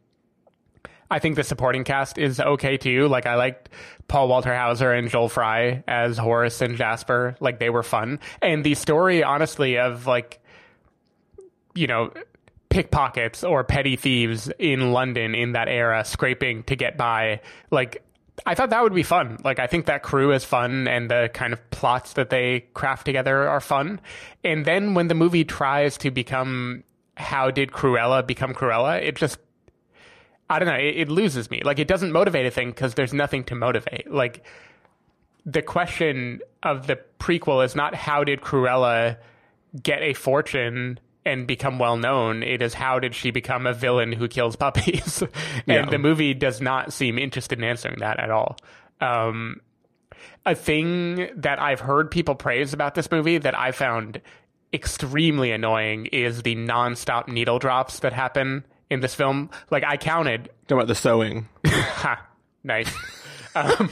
I 1.12 1.20
think 1.20 1.36
the 1.36 1.44
supporting 1.44 1.84
cast 1.84 2.18
is 2.18 2.40
okay 2.40 2.78
too. 2.78 3.10
Like 3.10 3.26
I 3.26 3.36
liked 3.36 3.68
Paul 4.08 4.30
Walter 4.30 4.56
Hauser 4.56 4.94
and 4.94 5.10
Joel 5.10 5.28
Fry 5.28 5.84
as 5.86 6.18
Horace 6.18 6.62
and 6.62 6.78
Jasper. 6.78 7.36
Like 7.42 7.60
they 7.60 7.70
were 7.70 7.84
fun. 7.84 8.20
And 8.42 8.64
the 8.64 8.76
story, 8.76 9.22
honestly, 9.22 9.78
of 9.78 10.08
like, 10.08 10.42
you 11.76 11.86
know, 11.86 12.14
pickpockets 12.70 13.44
or 13.44 13.66
petty 13.66 13.98
thieves 13.98 14.50
in 14.58 14.94
London 14.94 15.36
in 15.36 15.52
that 15.52 15.68
era 15.68 16.06
scraping 16.06 16.64
to 16.64 16.78
get 16.78 16.98
by, 16.98 17.42
like 17.72 18.02
I 18.46 18.56
thought 18.56 18.70
that 18.70 18.82
would 18.82 18.96
be 18.96 19.04
fun. 19.04 19.38
Like 19.44 19.60
I 19.60 19.68
think 19.68 19.88
that 19.88 20.04
crew 20.04 20.32
is 20.32 20.46
fun 20.46 20.88
and 20.88 21.12
the 21.12 21.30
kind 21.34 21.52
of 21.52 21.70
plots 21.72 22.14
that 22.14 22.30
they 22.30 22.62
craft 22.74 23.06
together 23.06 23.50
are 23.50 23.60
fun. 23.60 24.00
And 24.46 24.64
then 24.64 24.94
when 24.94 25.10
the 25.10 25.16
movie 25.16 25.44
tries 25.44 25.98
to 25.98 26.10
become 26.10 26.86
how 27.18 27.52
did 27.52 27.72
Cruella 27.72 28.26
become 28.26 28.54
Cruella, 28.54 29.02
it 29.02 29.16
just 29.18 29.38
I 30.52 30.60
don't 30.60 30.68
know. 30.68 30.76
It, 30.76 30.98
it 30.98 31.10
loses 31.10 31.50
me. 31.50 31.62
Like 31.64 31.80
it 31.80 31.88
doesn't 31.88 32.12
motivate 32.12 32.46
a 32.46 32.52
thing 32.52 32.70
because 32.72 32.94
there's 32.96 33.14
nothing 33.14 33.44
to 33.46 33.56
motivate. 33.56 34.12
Like 34.12 34.46
the 35.46 35.62
question 35.62 36.42
of 36.62 36.88
the 36.88 37.00
prequel 37.20 37.64
is 37.66 37.76
not 37.76 37.96
how 37.96 38.24
did 38.24 38.42
Cruella 38.42 39.18
get 39.82 40.02
a 40.02 40.14
fortune 40.14 41.00
and 41.26 41.48
become 41.48 41.80
well 41.80 41.98
known. 41.98 42.44
It 42.44 42.62
is 42.62 42.74
how 42.74 43.00
did 43.00 43.16
she 43.16 43.32
become 43.32 43.66
a 43.66 43.74
villain 43.74 44.12
who 44.12 44.28
kills 44.28 44.56
puppies? 44.56 45.22
and 45.68 45.68
Yeah. 45.68 45.86
the 45.90 45.98
movie 46.00 46.34
does 46.34 46.60
not 46.62 46.92
seem 46.92 47.18
interested 47.18 47.58
in 47.58 47.64
answering 47.64 48.00
that 48.00 48.20
at 48.20 48.30
all. 48.30 48.58
Um, 49.00 49.62
a 50.46 50.54
thing 50.56 51.30
that 51.36 51.62
I've 51.62 51.80
heard 51.80 52.12
people 52.12 52.36
praise 52.36 52.74
about 52.74 52.96
this 52.96 53.10
movie 53.10 53.38
that 53.38 53.58
I 53.58 53.72
found 53.72 54.20
extremely 54.74 55.52
annoying 55.52 56.08
is 56.08 56.42
the 56.42 56.56
nonstop 56.56 57.28
needle 57.28 57.60
drops 57.60 58.00
that 58.00 58.14
happen 58.14 58.66
in 58.92 59.00
this 59.00 59.16
film. 59.16 59.50
Like 59.72 59.84
I 59.84 59.98
counted 59.98 60.50
Talking 60.68 60.78
about 60.78 60.88
the 60.88 60.96
sewing. 60.96 61.50
Ha, 61.66 62.28
nice. 62.64 62.94
um, 63.56 63.90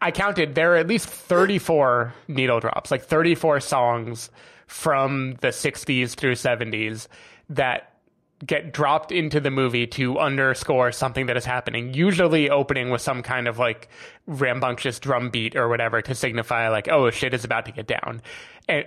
I 0.00 0.10
counted 0.10 0.54
there 0.54 0.74
are 0.74 0.76
at 0.76 0.86
least 0.86 1.08
34 1.08 2.12
needle 2.26 2.60
drops, 2.60 2.90
like 2.90 3.04
34 3.04 3.60
songs 3.60 4.30
from 4.66 5.36
the 5.40 5.48
60s 5.48 6.14
through 6.14 6.34
70s 6.34 7.06
that 7.50 7.94
get 8.46 8.72
dropped 8.72 9.10
into 9.10 9.40
the 9.40 9.50
movie 9.50 9.86
to 9.86 10.18
underscore 10.18 10.92
something 10.92 11.26
that 11.26 11.36
is 11.36 11.44
happening, 11.44 11.92
usually 11.92 12.48
opening 12.50 12.90
with 12.90 13.00
some 13.00 13.22
kind 13.22 13.48
of 13.48 13.58
like 13.58 13.88
rambunctious 14.26 14.98
drum 14.98 15.30
beat 15.30 15.56
or 15.56 15.68
whatever 15.68 16.00
to 16.02 16.14
signify 16.14 16.68
like, 16.68 16.88
oh, 16.88 17.10
shit 17.10 17.34
is 17.34 17.44
about 17.44 17.66
to 17.66 17.72
get 17.72 17.86
down. 17.86 18.22
And 18.68 18.86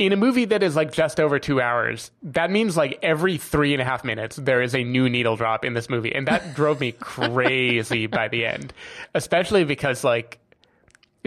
in 0.00 0.14
a 0.14 0.16
movie 0.16 0.46
that 0.46 0.62
is 0.62 0.76
like 0.76 0.92
just 0.92 1.20
over 1.20 1.38
two 1.38 1.60
hours, 1.60 2.10
that 2.22 2.50
means 2.50 2.74
like 2.74 2.98
every 3.02 3.36
three 3.36 3.74
and 3.74 3.82
a 3.82 3.84
half 3.84 4.02
minutes 4.02 4.36
there 4.36 4.62
is 4.62 4.74
a 4.74 4.82
new 4.82 5.10
needle 5.10 5.36
drop 5.36 5.62
in 5.62 5.74
this 5.74 5.90
movie, 5.90 6.12
and 6.12 6.26
that 6.26 6.54
drove 6.54 6.80
me 6.80 6.92
crazy 7.00 8.06
by 8.06 8.26
the 8.26 8.46
end, 8.46 8.72
especially 9.14 9.62
because 9.62 10.02
like 10.02 10.38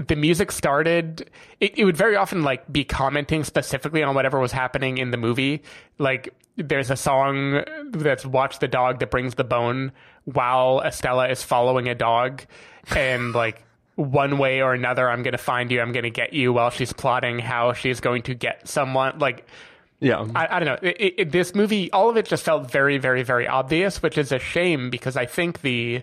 the 0.07 0.15
music 0.15 0.51
started 0.51 1.29
it, 1.59 1.77
it 1.77 1.85
would 1.85 1.95
very 1.95 2.15
often 2.15 2.41
like 2.41 2.69
be 2.73 2.83
commenting 2.83 3.43
specifically 3.43 4.01
on 4.01 4.15
whatever 4.15 4.39
was 4.39 4.51
happening 4.51 4.97
in 4.97 5.11
the 5.11 5.17
movie. 5.17 5.61
Like 5.99 6.33
there's 6.57 6.89
a 6.89 6.95
song 6.95 7.63
that's 7.91 8.25
watch 8.25 8.57
the 8.57 8.67
dog 8.67 8.99
that 9.01 9.11
brings 9.11 9.35
the 9.35 9.43
bone 9.43 9.91
while 10.25 10.81
estella 10.81 11.29
is 11.29 11.43
following 11.43 11.87
a 11.89 11.93
dog. 11.93 12.41
And 12.95 13.35
like 13.35 13.63
one 13.95 14.37
way 14.39 14.61
or 14.61 14.73
another 14.73 15.09
i'm 15.09 15.21
gonna 15.23 15.37
find 15.37 15.71
you 15.71 15.79
i'm 15.81 15.91
gonna 15.91 16.09
get 16.09 16.33
you 16.33 16.51
while 16.51 16.69
she's 16.71 16.91
plotting 16.93 17.37
how 17.39 17.73
she's 17.73 17.99
going 17.99 18.21
to 18.23 18.33
get 18.33 18.67
someone 18.67 19.17
like 19.19 19.45
Yeah. 19.99 20.25
I, 20.35 20.57
I 20.57 20.59
don't 20.59 20.65
know. 20.83 20.89
It, 20.89 21.13
it- 21.17 21.31
this 21.31 21.53
movie, 21.55 21.89
all 21.91 22.09
of 22.09 22.17
it 22.17 22.25
just 22.25 22.43
felt 22.43 22.69
very, 22.69 22.97
very, 22.97 23.23
very 23.23 23.47
obvious, 23.47 24.01
which 24.03 24.17
is 24.17 24.31
a 24.33 24.39
shame 24.39 24.89
because 24.89 25.15
I 25.15 25.25
think 25.25 25.61
the 25.61 26.01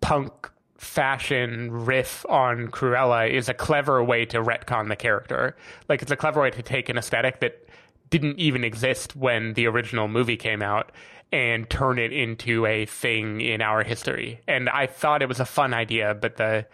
punk 0.00 0.50
fashion 0.76 1.70
riff 1.72 2.24
on 2.28 2.68
Cruella 2.68 3.28
is 3.30 3.48
a 3.48 3.54
clever 3.54 4.02
way 4.04 4.24
to 4.26 4.38
retcon 4.42 4.88
the 4.88 4.96
character. 4.96 5.56
Like, 5.88 6.02
it's 6.02 6.10
a 6.10 6.16
clever 6.16 6.42
way 6.42 6.50
to 6.50 6.62
take 6.62 6.88
an 6.88 6.98
aesthetic 6.98 7.40
that 7.40 7.66
didn't 8.10 8.38
even 8.38 8.62
exist 8.64 9.16
when 9.16 9.54
the 9.54 9.66
original 9.66 10.06
movie 10.08 10.36
came 10.36 10.62
out 10.62 10.92
and 11.32 11.68
turn 11.70 11.98
it 11.98 12.12
into 12.12 12.66
a 12.66 12.84
thing 12.86 13.40
in 13.40 13.62
our 13.62 13.82
history. 13.82 14.40
And 14.46 14.68
I 14.68 14.86
thought 14.86 15.22
it 15.22 15.28
was 15.28 15.40
a 15.40 15.46
fun 15.46 15.72
idea, 15.72 16.14
but 16.14 16.36
the 16.36 16.66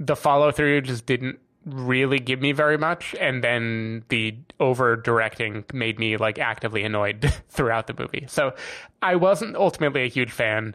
the 0.00 0.16
follow 0.16 0.52
through 0.52 0.82
just 0.82 1.06
didn't 1.06 1.38
really 1.64 2.18
give 2.18 2.40
me 2.40 2.52
very 2.52 2.78
much. 2.78 3.14
And 3.20 3.42
then 3.42 4.04
the 4.08 4.36
over 4.60 4.96
directing 4.96 5.64
made 5.72 5.98
me 5.98 6.16
like 6.16 6.38
actively 6.38 6.82
annoyed 6.82 7.32
throughout 7.48 7.86
the 7.86 7.94
movie. 7.98 8.24
So 8.28 8.54
i 9.02 9.14
wasn't 9.16 9.56
ultimately 9.56 10.02
a 10.04 10.08
huge 10.08 10.30
fan. 10.30 10.74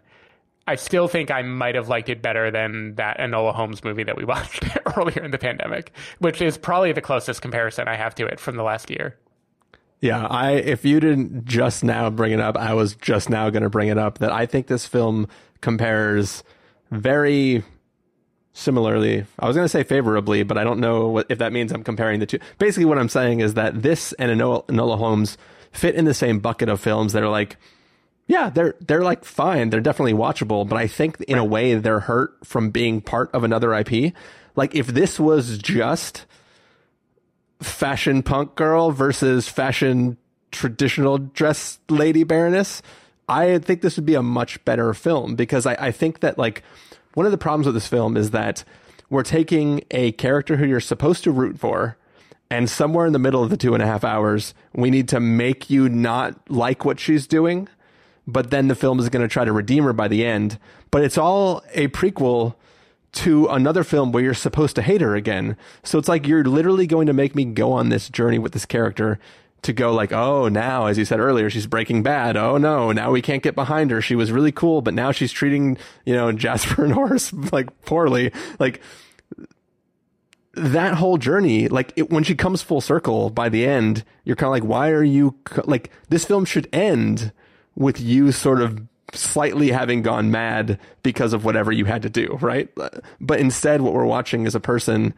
I 0.65 0.75
still 0.75 1.09
think 1.09 1.29
i 1.29 1.41
might 1.41 1.75
have 1.75 1.89
liked 1.89 2.07
it 2.07 2.21
better 2.21 2.49
than 2.49 2.95
that 2.95 3.17
enola 3.17 3.53
holmes 3.53 3.83
movie 3.83 4.03
that 4.03 4.15
we 4.15 4.23
watched 4.33 4.63
earlier 4.97 5.21
in 5.21 5.31
the 5.31 5.37
pandemic 5.37 5.91
which 6.19 6.41
is 6.41 6.57
probably 6.57 6.93
the 6.93 7.01
closest 7.01 7.41
comparison 7.41 7.89
i 7.89 7.97
have 7.97 8.15
to 8.15 8.25
it 8.25 8.39
from 8.39 8.55
the 8.55 8.63
last 8.63 8.89
year 8.89 9.17
Yeah, 10.03 10.27
I 10.27 10.55
if 10.55 10.83
you 10.83 10.99
didn't 10.99 11.45
just 11.45 11.81
now 11.81 12.09
bring 12.09 12.33
it 12.33 12.41
up, 12.41 12.57
I 12.57 12.73
was 12.73 12.93
just 12.93 13.29
now 13.29 13.49
going 13.49 13.63
to 13.63 13.69
bring 13.69 13.87
it 13.87 13.97
up 13.97 14.17
that 14.17 14.33
I 14.33 14.45
think 14.45 14.67
this 14.67 14.85
film 14.85 15.29
compares 15.61 16.43
very 16.91 17.63
similarly. 18.51 19.25
I 19.39 19.47
was 19.47 19.55
going 19.55 19.63
to 19.63 19.69
say 19.69 19.83
favorably, 19.83 20.43
but 20.43 20.57
I 20.57 20.65
don't 20.65 20.81
know 20.81 21.07
what, 21.07 21.27
if 21.29 21.37
that 21.37 21.53
means 21.53 21.71
I'm 21.71 21.85
comparing 21.85 22.19
the 22.19 22.25
two. 22.25 22.39
Basically, 22.57 22.83
what 22.83 22.97
I'm 22.99 23.07
saying 23.07 23.39
is 23.39 23.53
that 23.53 23.81
this 23.81 24.11
and 24.19 24.29
Enola, 24.29 24.65
Enola 24.65 24.97
Holmes 24.97 25.37
fit 25.71 25.95
in 25.95 26.03
the 26.03 26.13
same 26.13 26.39
bucket 26.39 26.67
of 26.67 26.81
films 26.81 27.13
that 27.13 27.23
are 27.23 27.29
like, 27.29 27.55
yeah, 28.27 28.49
they're 28.49 28.75
they're 28.81 29.03
like 29.03 29.23
fine, 29.23 29.69
they're 29.69 29.79
definitely 29.79 30.15
watchable, 30.15 30.67
but 30.67 30.77
I 30.77 30.85
think 30.85 31.21
in 31.29 31.37
a 31.37 31.45
way 31.45 31.75
they're 31.75 32.01
hurt 32.01 32.45
from 32.45 32.71
being 32.71 32.99
part 32.99 33.31
of 33.33 33.45
another 33.45 33.73
IP. 33.73 34.13
Like 34.57 34.75
if 34.75 34.87
this 34.87 35.17
was 35.17 35.57
just 35.57 36.25
fashion 37.63 38.23
punk 38.23 38.55
girl 38.55 38.91
versus 38.91 39.47
fashion 39.47 40.17
traditional 40.51 41.17
dress 41.17 41.79
lady 41.89 42.23
baroness, 42.23 42.81
I 43.27 43.57
think 43.59 43.81
this 43.81 43.95
would 43.95 44.05
be 44.05 44.15
a 44.15 44.23
much 44.23 44.63
better 44.65 44.93
film 44.93 45.35
because 45.35 45.65
I, 45.65 45.75
I 45.79 45.91
think 45.91 46.19
that 46.19 46.37
like 46.37 46.63
one 47.13 47.25
of 47.25 47.31
the 47.31 47.37
problems 47.37 47.65
with 47.65 47.75
this 47.75 47.87
film 47.87 48.17
is 48.17 48.31
that 48.31 48.63
we're 49.09 49.23
taking 49.23 49.83
a 49.91 50.11
character 50.13 50.57
who 50.57 50.65
you're 50.65 50.79
supposed 50.79 51.23
to 51.23 51.31
root 51.31 51.59
for 51.59 51.97
and 52.49 52.69
somewhere 52.69 53.07
in 53.07 53.13
the 53.13 53.19
middle 53.19 53.43
of 53.43 53.49
the 53.49 53.57
two 53.57 53.73
and 53.73 53.81
a 53.81 53.87
half 53.87 54.03
hours, 54.03 54.53
we 54.73 54.91
need 54.91 55.07
to 55.09 55.19
make 55.19 55.69
you 55.71 55.89
not 55.89 56.39
like 56.51 56.85
what 56.85 56.99
she's 56.99 57.25
doing. 57.25 57.67
But 58.27 58.51
then 58.51 58.67
the 58.67 58.75
film 58.75 58.99
is 58.99 59.09
going 59.09 59.23
to 59.23 59.27
try 59.27 59.43
to 59.43 59.51
redeem 59.51 59.83
her 59.85 59.91
by 59.91 60.07
the 60.07 60.23
end. 60.23 60.59
But 60.91 61.03
it's 61.03 61.17
all 61.17 61.63
a 61.73 61.87
prequel 61.87 62.53
to 63.13 63.47
another 63.47 63.83
film 63.83 64.11
where 64.11 64.23
you're 64.23 64.33
supposed 64.33 64.75
to 64.75 64.81
hate 64.81 65.01
her 65.01 65.15
again. 65.15 65.55
So 65.83 65.99
it's 65.99 66.07
like 66.07 66.27
you're 66.27 66.43
literally 66.43 66.87
going 66.87 67.07
to 67.07 67.13
make 67.13 67.35
me 67.35 67.45
go 67.45 67.71
on 67.71 67.89
this 67.89 68.09
journey 68.09 68.39
with 68.39 68.53
this 68.53 68.65
character 68.65 69.19
to 69.61 69.71
go 69.71 69.93
like, 69.93 70.11
oh, 70.11 70.49
now, 70.49 70.87
as 70.87 70.97
you 70.97 71.05
said 71.05 71.19
earlier, 71.19 71.49
she's 71.49 71.67
breaking 71.67 72.03
bad. 72.03 72.35
Oh 72.35 72.57
no, 72.57 72.91
now 72.91 73.11
we 73.11 73.21
can't 73.21 73.43
get 73.43 73.55
behind 73.55 73.91
her. 73.91 74.01
She 74.01 74.15
was 74.15 74.31
really 74.31 74.51
cool, 74.51 74.81
but 74.81 74.93
now 74.93 75.11
she's 75.11 75.31
treating, 75.31 75.77
you 76.05 76.13
know, 76.13 76.31
Jasper 76.43 76.83
and 76.83 76.93
Horace 76.93 77.31
like 77.51 77.81
poorly. 77.85 78.31
Like 78.59 78.81
that 80.55 80.95
whole 80.95 81.17
journey, 81.17 81.67
like 81.67 81.93
it, 81.95 82.09
when 82.09 82.23
she 82.23 82.35
comes 82.35 82.61
full 82.61 82.81
circle 82.81 83.29
by 83.29 83.49
the 83.49 83.65
end, 83.65 84.03
you're 84.23 84.35
kind 84.35 84.47
of 84.47 84.51
like, 84.51 84.63
why 84.63 84.89
are 84.89 85.03
you 85.03 85.35
like 85.65 85.91
this 86.09 86.25
film 86.25 86.45
should 86.45 86.67
end 86.73 87.31
with 87.75 87.99
you 87.99 88.31
sort 88.31 88.61
of 88.61 88.81
slightly 89.13 89.71
having 89.71 90.01
gone 90.01 90.31
mad 90.31 90.79
because 91.01 91.33
of 91.33 91.45
whatever 91.45 91.71
you 91.71 91.85
had 91.85 92.01
to 92.03 92.09
do, 92.09 92.37
right? 92.41 92.69
But 93.19 93.39
instead, 93.39 93.81
what 93.81 93.93
we're 93.93 94.05
watching 94.05 94.45
is 94.45 94.55
a 94.55 94.59
person 94.59 95.13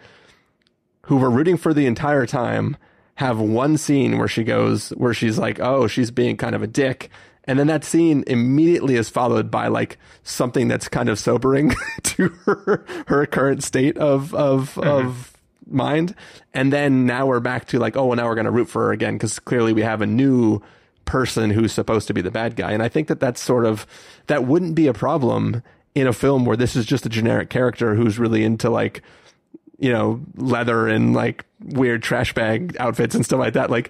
who 1.04 1.18
we're 1.18 1.30
rooting 1.30 1.58
for 1.58 1.74
the 1.74 1.86
entire 1.86 2.26
time 2.26 2.78
have 3.16 3.40
one 3.40 3.78
scene 3.78 4.18
where 4.18 4.28
she 4.28 4.44
goes, 4.44 4.90
where 4.90 5.14
she's 5.14 5.38
like, 5.38 5.60
oh, 5.60 5.88
she's 5.88 6.12
being 6.12 6.36
kind 6.36 6.56
of 6.56 6.62
a 6.62 6.68
dick. 6.68 7.10
And 7.46 7.58
then 7.60 7.68
that 7.68 7.84
scene 7.84 8.24
immediately 8.28 8.96
is 8.96 9.08
followed 9.08 9.50
by 9.50 9.68
like 9.68 9.98
something 10.24 10.68
that's 10.68 10.88
kind 10.88 11.10
of 11.10 11.20
sobering 11.20 11.74
to 12.04 12.30
her, 12.46 12.86
her 13.08 13.26
current 13.26 13.64
state 13.64 13.98
of, 13.98 14.34
of, 14.34 14.76
mm-hmm. 14.76 14.90
of 15.08 15.34
mind. 15.68 16.16
And 16.54 16.74
then 16.74 17.06
now 17.06 17.28
we're 17.28 17.40
back 17.40 17.68
to 17.68 17.80
like, 17.80 17.96
oh, 17.96 18.08
well, 18.08 18.18
now 18.18 18.28
we're 18.28 18.36
going 18.36 18.46
to 18.46 18.52
root 18.52 18.70
for 18.70 18.86
her 18.86 18.92
again 18.92 19.14
because 19.14 19.40
clearly 19.40 19.74
we 19.74 19.84
have 19.84 20.02
a 20.02 20.08
new 20.08 20.62
person 21.06 21.52
who's 21.52 21.72
supposed 21.72 22.08
to 22.08 22.14
be 22.14 22.22
the 22.22 22.32
bad 22.32 22.56
guy. 22.56 22.72
And 22.72 22.84
I 22.84 22.90
think 22.90 23.08
that 23.08 23.20
that's 23.20 23.42
sort 23.42 23.66
of, 23.66 23.88
that 24.28 24.46
wouldn't 24.46 24.76
be 24.76 24.88
a 24.88 24.94
problem 24.94 25.64
in 25.94 26.08
a 26.08 26.14
film 26.14 26.46
where 26.46 26.58
this 26.58 26.76
is 26.76 26.86
just 26.86 27.06
a 27.06 27.10
generic 27.10 27.50
character 27.50 27.96
who's 27.96 28.20
really 28.20 28.44
into 28.44 28.70
like, 28.70 29.02
you 29.78 29.92
know, 29.92 30.22
leather 30.36 30.88
and 30.88 31.14
like 31.14 31.46
weird 31.64 32.04
trash 32.04 32.34
bag 32.34 32.76
outfits 32.80 33.16
and 33.16 33.26
stuff 33.26 33.40
like 33.40 33.54
that. 33.54 33.70
Like, 33.70 33.90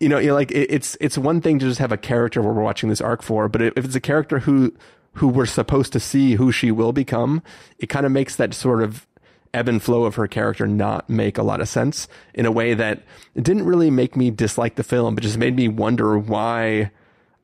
you 0.00 0.08
know, 0.08 0.18
you 0.18 0.28
know 0.28 0.34
like 0.34 0.50
it, 0.50 0.70
it's, 0.70 0.96
it's 1.00 1.16
one 1.16 1.40
thing 1.40 1.58
to 1.58 1.66
just 1.66 1.80
have 1.80 1.92
a 1.92 1.96
character 1.96 2.42
where 2.42 2.52
we're 2.52 2.62
watching 2.62 2.88
this 2.88 3.00
arc 3.00 3.22
for, 3.22 3.48
but 3.48 3.62
if 3.62 3.78
it's 3.78 3.94
a 3.94 4.00
character 4.00 4.40
who, 4.40 4.74
who 5.14 5.28
we're 5.28 5.46
supposed 5.46 5.92
to 5.92 6.00
see 6.00 6.34
who 6.34 6.52
she 6.52 6.70
will 6.70 6.92
become, 6.92 7.42
it 7.78 7.88
kind 7.88 8.06
of 8.06 8.12
makes 8.12 8.36
that 8.36 8.54
sort 8.54 8.82
of 8.82 9.06
ebb 9.54 9.68
and 9.68 9.82
flow 9.82 10.04
of 10.04 10.16
her 10.16 10.26
character 10.26 10.66
not 10.66 11.08
make 11.08 11.38
a 11.38 11.42
lot 11.42 11.60
of 11.60 11.68
sense 11.68 12.08
in 12.34 12.46
a 12.46 12.52
way 12.52 12.74
that 12.74 13.02
didn't 13.36 13.64
really 13.64 13.90
make 13.90 14.16
me 14.16 14.30
dislike 14.30 14.76
the 14.76 14.82
film, 14.82 15.14
but 15.14 15.22
just 15.22 15.38
made 15.38 15.56
me 15.56 15.68
wonder 15.68 16.18
why 16.18 16.90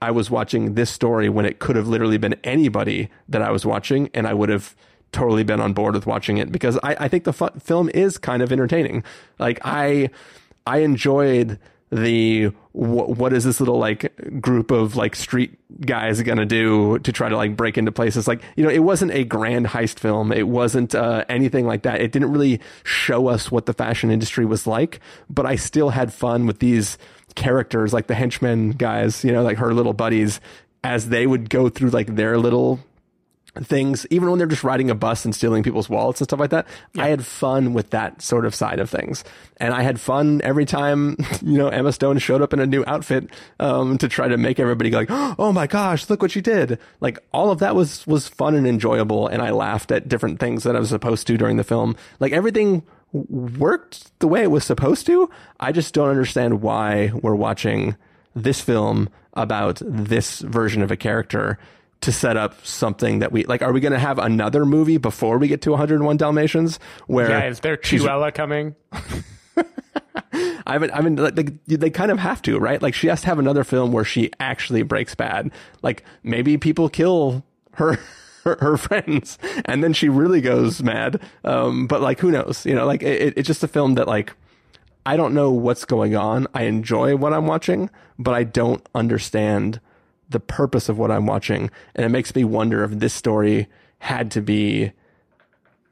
I 0.02 0.10
was 0.10 0.30
watching 0.30 0.74
this 0.74 0.90
story 0.90 1.28
when 1.28 1.46
it 1.46 1.58
could 1.58 1.76
have 1.76 1.88
literally 1.88 2.18
been 2.18 2.34
anybody 2.44 3.08
that 3.28 3.42
I 3.42 3.50
was 3.50 3.64
watching 3.64 4.10
and 4.12 4.26
I 4.26 4.34
would 4.34 4.48
have 4.48 4.76
totally 5.12 5.44
been 5.44 5.60
on 5.60 5.72
board 5.72 5.94
with 5.94 6.06
watching 6.06 6.38
it 6.38 6.52
because 6.52 6.78
I, 6.82 6.96
I 7.00 7.08
think 7.08 7.24
the 7.24 7.32
film 7.32 7.88
is 7.94 8.18
kind 8.18 8.42
of 8.42 8.52
entertaining. 8.52 9.04
Like 9.38 9.60
I, 9.64 10.10
I 10.66 10.78
enjoyed 10.78 11.58
the 11.94 12.52
what, 12.72 13.32
is 13.32 13.44
this 13.44 13.60
little 13.60 13.78
like 13.78 14.40
group 14.40 14.72
of 14.72 14.96
like 14.96 15.14
street 15.14 15.56
guys 15.80 16.20
gonna 16.22 16.44
do 16.44 16.98
to 16.98 17.12
try 17.12 17.28
to 17.28 17.36
like 17.36 17.56
break 17.56 17.78
into 17.78 17.92
places? 17.92 18.26
Like 18.26 18.42
you 18.56 18.64
know 18.64 18.70
it 18.70 18.80
wasn't 18.80 19.12
a 19.12 19.24
grand 19.24 19.66
heist 19.66 19.98
film. 19.98 20.32
It 20.32 20.48
wasn't 20.48 20.94
uh, 20.94 21.24
anything 21.28 21.66
like 21.66 21.82
that. 21.82 22.00
It 22.00 22.10
didn't 22.10 22.32
really 22.32 22.60
show 22.82 23.28
us 23.28 23.50
what 23.50 23.66
the 23.66 23.72
fashion 23.72 24.10
industry 24.10 24.44
was 24.44 24.66
like 24.66 25.00
but 25.28 25.46
i 25.46 25.56
still 25.56 25.90
had 25.90 26.12
fun 26.12 26.46
with 26.46 26.58
these 26.58 26.98
characters 27.34 27.92
like 27.92 28.06
the 28.06 28.14
henchmen 28.14 28.70
guys 28.70 29.24
you 29.24 29.32
know 29.32 29.42
like 29.42 29.58
her 29.58 29.74
little 29.74 29.92
buddies 29.92 30.40
as 30.82 31.08
they 31.08 31.26
would 31.26 31.50
go 31.50 31.68
through 31.68 31.90
like 31.90 32.14
their 32.14 32.38
little 32.38 32.80
things, 33.62 34.06
even 34.10 34.28
when 34.28 34.38
they're 34.38 34.46
just 34.46 34.64
riding 34.64 34.90
a 34.90 34.94
bus 34.94 35.24
and 35.24 35.34
stealing 35.34 35.62
people's 35.62 35.88
wallets 35.88 36.20
and 36.20 36.28
stuff 36.28 36.40
like 36.40 36.50
that. 36.50 36.66
Yeah. 36.94 37.04
I 37.04 37.08
had 37.08 37.24
fun 37.24 37.72
with 37.72 37.90
that 37.90 38.20
sort 38.20 38.44
of 38.44 38.54
side 38.54 38.80
of 38.80 38.90
things. 38.90 39.24
And 39.58 39.72
I 39.72 39.82
had 39.82 40.00
fun 40.00 40.40
every 40.42 40.64
time, 40.64 41.16
you 41.42 41.58
know, 41.58 41.68
Emma 41.68 41.92
Stone 41.92 42.18
showed 42.18 42.42
up 42.42 42.52
in 42.52 42.60
a 42.60 42.66
new 42.66 42.84
outfit, 42.86 43.30
um, 43.60 43.98
to 43.98 44.08
try 44.08 44.28
to 44.28 44.36
make 44.36 44.58
everybody 44.58 44.90
go 44.90 44.98
like, 44.98 45.10
Oh 45.38 45.52
my 45.52 45.66
gosh, 45.66 46.08
look 46.10 46.22
what 46.22 46.30
she 46.30 46.40
did. 46.40 46.78
Like 47.00 47.18
all 47.32 47.50
of 47.50 47.60
that 47.60 47.76
was, 47.76 48.06
was 48.06 48.28
fun 48.28 48.54
and 48.54 48.66
enjoyable. 48.66 49.28
And 49.28 49.40
I 49.42 49.50
laughed 49.50 49.92
at 49.92 50.08
different 50.08 50.40
things 50.40 50.64
that 50.64 50.76
I 50.76 50.80
was 50.80 50.88
supposed 50.88 51.26
to 51.28 51.36
during 51.36 51.56
the 51.56 51.64
film. 51.64 51.96
Like 52.20 52.32
everything 52.32 52.82
worked 53.12 54.18
the 54.18 54.28
way 54.28 54.42
it 54.42 54.50
was 54.50 54.64
supposed 54.64 55.06
to. 55.06 55.30
I 55.60 55.70
just 55.70 55.94
don't 55.94 56.08
understand 56.08 56.62
why 56.62 57.12
we're 57.22 57.34
watching 57.36 57.96
this 58.34 58.60
film 58.60 59.08
about 59.34 59.80
this 59.84 60.40
version 60.40 60.82
of 60.82 60.90
a 60.90 60.96
character 60.96 61.58
to 62.04 62.12
set 62.12 62.36
up 62.36 62.64
something 62.64 63.18
that 63.20 63.32
we 63.32 63.44
like. 63.44 63.62
Are 63.62 63.72
we 63.72 63.80
going 63.80 63.92
to 63.92 63.98
have 63.98 64.18
another 64.18 64.64
movie 64.64 64.98
before 64.98 65.38
we 65.38 65.48
get 65.48 65.62
to 65.62 65.70
101 65.70 66.16
Dalmatians? 66.16 66.78
Where 67.06 67.30
yeah, 67.30 67.48
is 67.48 67.60
there 67.60 67.76
Cruella 67.76 68.32
coming? 68.32 68.74
I 70.66 70.78
mean, 70.78 70.90
I 70.92 71.00
mean, 71.00 71.16
like, 71.16 71.34
they, 71.66 71.90
kind 71.90 72.10
of 72.10 72.18
have 72.18 72.40
to, 72.42 72.58
right? 72.58 72.80
Like, 72.80 72.94
she 72.94 73.08
has 73.08 73.20
to 73.22 73.26
have 73.26 73.38
another 73.38 73.64
film 73.64 73.92
where 73.92 74.04
she 74.04 74.30
actually 74.40 74.82
breaks 74.82 75.14
bad. 75.14 75.50
Like, 75.82 76.04
maybe 76.22 76.56
people 76.56 76.88
kill 76.88 77.44
her. 77.74 77.98
Her, 78.44 78.58
her 78.60 78.76
friends, 78.76 79.38
and 79.64 79.82
then 79.82 79.94
she 79.94 80.10
really 80.10 80.42
goes 80.42 80.82
mad. 80.82 81.18
Um, 81.44 81.86
but 81.86 82.02
like, 82.02 82.20
who 82.20 82.30
knows? 82.30 82.66
You 82.66 82.74
know, 82.74 82.84
like 82.84 83.02
it, 83.02 83.32
it's 83.38 83.46
just 83.46 83.64
a 83.64 83.68
film 83.68 83.94
that 83.94 84.06
like 84.06 84.34
I 85.06 85.16
don't 85.16 85.32
know 85.32 85.50
what's 85.50 85.86
going 85.86 86.14
on. 86.14 86.46
I 86.52 86.64
enjoy 86.64 87.16
what 87.16 87.32
I'm 87.32 87.46
watching, 87.46 87.88
but 88.18 88.34
I 88.34 88.44
don't 88.44 88.86
understand 88.94 89.80
the 90.28 90.40
purpose 90.40 90.88
of 90.88 90.98
what 90.98 91.10
I'm 91.10 91.26
watching. 91.26 91.70
And 91.94 92.04
it 92.04 92.08
makes 92.08 92.34
me 92.34 92.44
wonder 92.44 92.84
if 92.84 92.90
this 92.92 93.14
story 93.14 93.68
had 93.98 94.30
to 94.32 94.42
be 94.42 94.92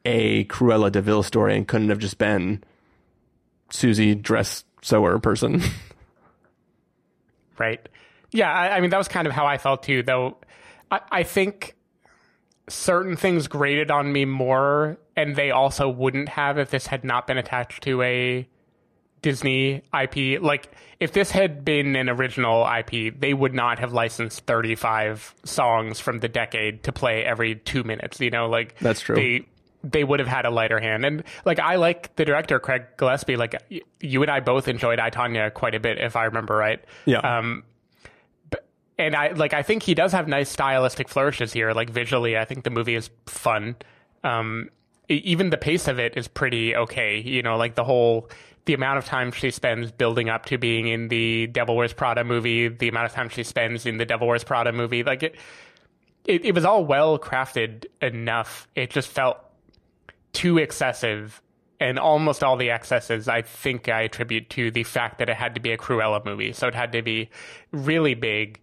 a 0.05 0.45
Cruella 0.45 0.91
de 0.91 1.01
Vil 1.01 1.23
story 1.23 1.55
and 1.55 1.67
couldn't 1.67 1.89
have 1.89 1.99
just 1.99 2.17
been 2.17 2.63
Susie 3.69 4.15
dress 4.15 4.65
sewer 4.81 5.19
person. 5.19 5.61
right. 7.57 7.87
Yeah, 8.31 8.51
I, 8.51 8.77
I, 8.77 8.81
mean 8.81 8.89
that 8.89 8.97
was 8.97 9.07
kind 9.07 9.27
of 9.27 9.33
how 9.33 9.45
I 9.45 9.57
felt 9.57 9.83
too, 9.83 10.03
though 10.03 10.37
I, 10.91 11.01
I 11.11 11.23
think 11.23 11.75
certain 12.67 13.15
things 13.15 13.47
grated 13.47 13.91
on 13.91 14.11
me 14.11 14.25
more 14.25 14.97
and 15.15 15.35
they 15.35 15.51
also 15.51 15.89
wouldn't 15.89 16.29
have 16.29 16.57
if 16.57 16.69
this 16.69 16.87
had 16.87 17.03
not 17.03 17.27
been 17.27 17.37
attached 17.37 17.83
to 17.83 18.01
a 18.01 18.47
Disney 19.23 19.81
IP. 19.99 20.39
Like, 20.39 20.71
if 20.99 21.13
this 21.13 21.31
had 21.31 21.65
been 21.65 21.95
an 21.95 22.09
original 22.09 22.67
IP, 22.67 23.19
they 23.19 23.33
would 23.33 23.55
not 23.55 23.79
have 23.79 23.91
licensed 23.91 24.45
35 24.45 25.33
songs 25.43 25.99
from 25.99 26.19
the 26.19 26.27
decade 26.27 26.83
to 26.83 26.91
play 26.91 27.25
every 27.25 27.55
two 27.55 27.83
minutes. 27.83 28.19
You 28.19 28.29
know, 28.29 28.47
like 28.47 28.77
that's 28.77 29.01
true. 29.01 29.15
They 29.15 29.47
they 29.83 30.03
would 30.03 30.19
have 30.19 30.29
had 30.29 30.45
a 30.45 30.49
lighter 30.51 30.79
hand. 30.79 31.03
And 31.03 31.23
like, 31.43 31.59
I 31.59 31.75
like 31.75 32.15
the 32.15 32.23
director 32.23 32.59
Craig 32.59 32.83
Gillespie. 32.97 33.35
Like, 33.35 33.55
you 33.99 34.21
and 34.21 34.31
I 34.31 34.39
both 34.39 34.67
enjoyed 34.67 34.99
I 34.99 35.09
Tonya 35.09 35.53
quite 35.53 35.75
a 35.75 35.79
bit, 35.79 35.97
if 35.97 36.15
I 36.15 36.25
remember 36.25 36.55
right. 36.55 36.83
Yeah. 37.05 37.19
Um, 37.19 37.63
and 38.97 39.15
I 39.15 39.29
like. 39.29 39.53
I 39.53 39.63
think 39.63 39.81
he 39.81 39.95
does 39.95 40.11
have 40.11 40.27
nice 40.27 40.49
stylistic 40.49 41.09
flourishes 41.09 41.51
here. 41.51 41.73
Like 41.73 41.89
visually, 41.89 42.37
I 42.37 42.45
think 42.45 42.63
the 42.63 42.69
movie 42.69 42.93
is 42.93 43.09
fun. 43.25 43.75
Um, 44.23 44.69
even 45.09 45.49
the 45.49 45.57
pace 45.57 45.87
of 45.87 45.99
it 45.99 46.15
is 46.15 46.27
pretty 46.27 46.75
okay. 46.75 47.19
You 47.19 47.41
know, 47.41 47.57
like 47.57 47.73
the 47.73 47.83
whole 47.83 48.29
the 48.65 48.73
amount 48.73 48.97
of 48.97 49.05
time 49.05 49.31
she 49.31 49.51
spends 49.51 49.91
building 49.91 50.29
up 50.29 50.45
to 50.45 50.57
being 50.57 50.87
in 50.87 51.09
the 51.09 51.47
Devil 51.47 51.75
Wears 51.75 51.93
Prada 51.93 52.23
movie, 52.23 52.69
the 52.69 52.87
amount 52.87 53.05
of 53.05 53.13
time 53.13 53.29
she 53.29 53.43
spends 53.43 53.85
in 53.85 53.97
the 53.97 54.05
Devil 54.05 54.27
Wears 54.27 54.43
Prada 54.43 54.71
movie, 54.71 55.03
like 55.03 55.23
it, 55.23 55.35
it, 56.25 56.45
it 56.45 56.55
was 56.55 56.63
all 56.63 56.85
well 56.85 57.19
crafted 57.19 57.85
enough. 58.01 58.67
It 58.75 58.89
just 58.89 59.09
felt 59.09 59.37
too 60.31 60.57
excessive. 60.57 61.41
And 61.79 61.99
almost 61.99 62.43
all 62.43 62.55
the 62.55 62.69
excesses, 62.69 63.27
I 63.27 63.41
think 63.41 63.89
I 63.89 64.03
attribute 64.03 64.49
to 64.51 64.71
the 64.71 64.83
fact 64.83 65.19
that 65.19 65.27
it 65.27 65.35
had 65.35 65.55
to 65.55 65.61
be 65.61 65.71
a 65.71 65.77
Cruella 65.77 66.23
movie. 66.23 66.53
So 66.53 66.67
it 66.67 66.75
had 66.75 66.93
to 66.93 67.01
be 67.01 67.29
really 67.71 68.13
big. 68.13 68.61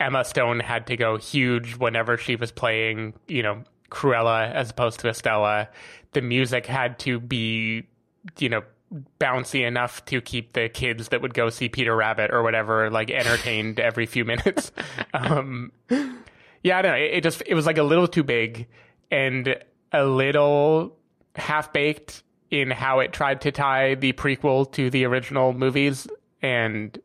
Emma 0.00 0.24
Stone 0.24 0.60
had 0.60 0.86
to 0.86 0.96
go 0.96 1.18
huge 1.18 1.76
whenever 1.76 2.16
she 2.16 2.34
was 2.34 2.50
playing, 2.50 3.12
you 3.28 3.42
know, 3.42 3.62
Cruella 3.90 4.50
as 4.52 4.70
opposed 4.70 5.00
to 5.00 5.08
Estella. 5.08 5.68
The 6.12 6.22
music 6.22 6.64
had 6.64 6.98
to 7.00 7.20
be, 7.20 7.86
you 8.38 8.48
know, 8.48 8.62
bouncy 9.18 9.66
enough 9.66 10.04
to 10.06 10.20
keep 10.20 10.52
the 10.52 10.68
kids 10.68 11.08
that 11.08 11.22
would 11.22 11.34
go 11.34 11.48
see 11.50 11.68
Peter 11.68 11.94
Rabbit 11.96 12.30
or 12.30 12.42
whatever 12.42 12.90
like 12.90 13.10
entertained 13.10 13.80
every 13.80 14.06
few 14.06 14.24
minutes. 14.24 14.72
Um, 15.14 15.72
yeah, 16.62 16.78
I 16.78 16.82
don't 16.82 16.92
know. 16.92 16.98
It, 16.98 17.14
it, 17.14 17.22
just 17.22 17.42
it 17.46 17.54
was 17.54 17.66
like 17.66 17.76
a 17.76 17.82
little 17.82 18.08
too 18.08 18.22
big 18.22 18.66
and 19.10 19.56
a 19.92 20.04
little 20.04 20.96
half 21.36 21.72
baked 21.72 22.22
in 22.50 22.70
how 22.70 23.00
it 23.00 23.12
tried 23.12 23.40
to 23.42 23.52
tie 23.52 23.94
the 23.94 24.12
prequel 24.14 24.70
to 24.72 24.90
the 24.90 25.04
original 25.04 25.52
movies, 25.52 26.06
and 26.40 26.98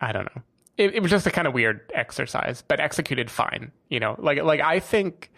I 0.00 0.12
don't 0.12 0.24
know. 0.24 0.42
It, 0.76 0.94
it 0.94 1.02
was 1.02 1.10
just 1.10 1.26
a 1.26 1.30
kind 1.30 1.46
of 1.46 1.54
weird 1.54 1.90
exercise, 1.94 2.62
but 2.66 2.80
executed 2.80 3.30
fine. 3.30 3.72
You 3.88 4.00
know, 4.00 4.16
like 4.18 4.42
like 4.42 4.60
I 4.60 4.80
think 4.80 5.30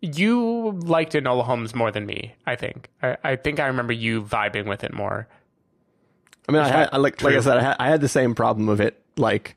you 0.00 0.72
liked 0.82 1.12
Enola 1.12 1.44
Holmes 1.44 1.74
more 1.74 1.90
than 1.90 2.06
me. 2.06 2.34
I 2.46 2.56
think. 2.56 2.88
I, 3.02 3.16
I 3.24 3.36
think 3.36 3.60
I 3.60 3.66
remember 3.66 3.92
you 3.92 4.22
vibing 4.22 4.66
with 4.66 4.84
it 4.84 4.92
more. 4.92 5.28
I 6.48 6.52
mean, 6.52 6.62
I 6.62 6.68
had, 6.68 6.96
like 6.96 7.20
like 7.22 7.34
I 7.34 7.40
said, 7.40 7.58
I 7.58 7.62
had, 7.62 7.76
I 7.78 7.88
had 7.88 8.00
the 8.00 8.08
same 8.08 8.34
problem 8.34 8.68
of 8.68 8.80
it. 8.80 9.02
Like, 9.16 9.56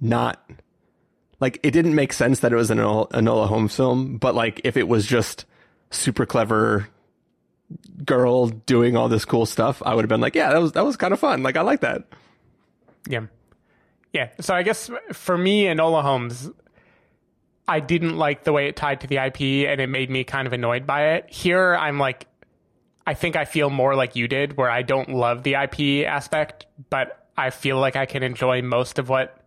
not 0.00 0.44
like 1.38 1.60
it 1.62 1.70
didn't 1.70 1.94
make 1.94 2.12
sense 2.12 2.40
that 2.40 2.52
it 2.52 2.56
was 2.56 2.70
an 2.70 2.78
Enola 2.78 3.46
Holmes 3.46 3.76
film, 3.76 4.16
but 4.16 4.34
like 4.34 4.60
if 4.64 4.76
it 4.76 4.88
was 4.88 5.06
just 5.06 5.44
super 5.90 6.26
clever 6.26 6.88
girl 8.04 8.48
doing 8.48 8.96
all 8.96 9.08
this 9.08 9.24
cool 9.24 9.46
stuff, 9.46 9.82
I 9.84 9.94
would 9.94 10.02
have 10.02 10.08
been 10.08 10.20
like, 10.20 10.34
yeah, 10.34 10.52
that 10.52 10.60
was 10.60 10.72
that 10.72 10.84
was 10.84 10.96
kind 10.96 11.12
of 11.12 11.20
fun. 11.20 11.42
Like 11.42 11.56
I 11.56 11.62
like 11.62 11.80
that. 11.80 12.04
Yeah. 13.08 13.26
Yeah. 14.12 14.30
So 14.40 14.54
I 14.54 14.62
guess 14.62 14.90
for 15.12 15.38
me, 15.38 15.64
Enola 15.64 16.02
Holmes, 16.02 16.50
I 17.72 17.80
didn't 17.80 18.18
like 18.18 18.44
the 18.44 18.52
way 18.52 18.68
it 18.68 18.76
tied 18.76 19.00
to 19.00 19.06
the 19.06 19.16
IP 19.16 19.40
and 19.66 19.80
it 19.80 19.88
made 19.88 20.10
me 20.10 20.24
kind 20.24 20.46
of 20.46 20.52
annoyed 20.52 20.86
by 20.86 21.14
it. 21.14 21.24
Here, 21.30 21.74
I'm 21.74 21.98
like, 21.98 22.26
I 23.06 23.14
think 23.14 23.34
I 23.34 23.46
feel 23.46 23.70
more 23.70 23.94
like 23.94 24.14
you 24.14 24.28
did, 24.28 24.58
where 24.58 24.68
I 24.68 24.82
don't 24.82 25.08
love 25.08 25.42
the 25.42 25.54
IP 25.54 26.06
aspect, 26.06 26.66
but 26.90 27.28
I 27.34 27.48
feel 27.48 27.78
like 27.78 27.96
I 27.96 28.04
can 28.04 28.22
enjoy 28.22 28.60
most 28.60 28.98
of 28.98 29.08
what 29.08 29.42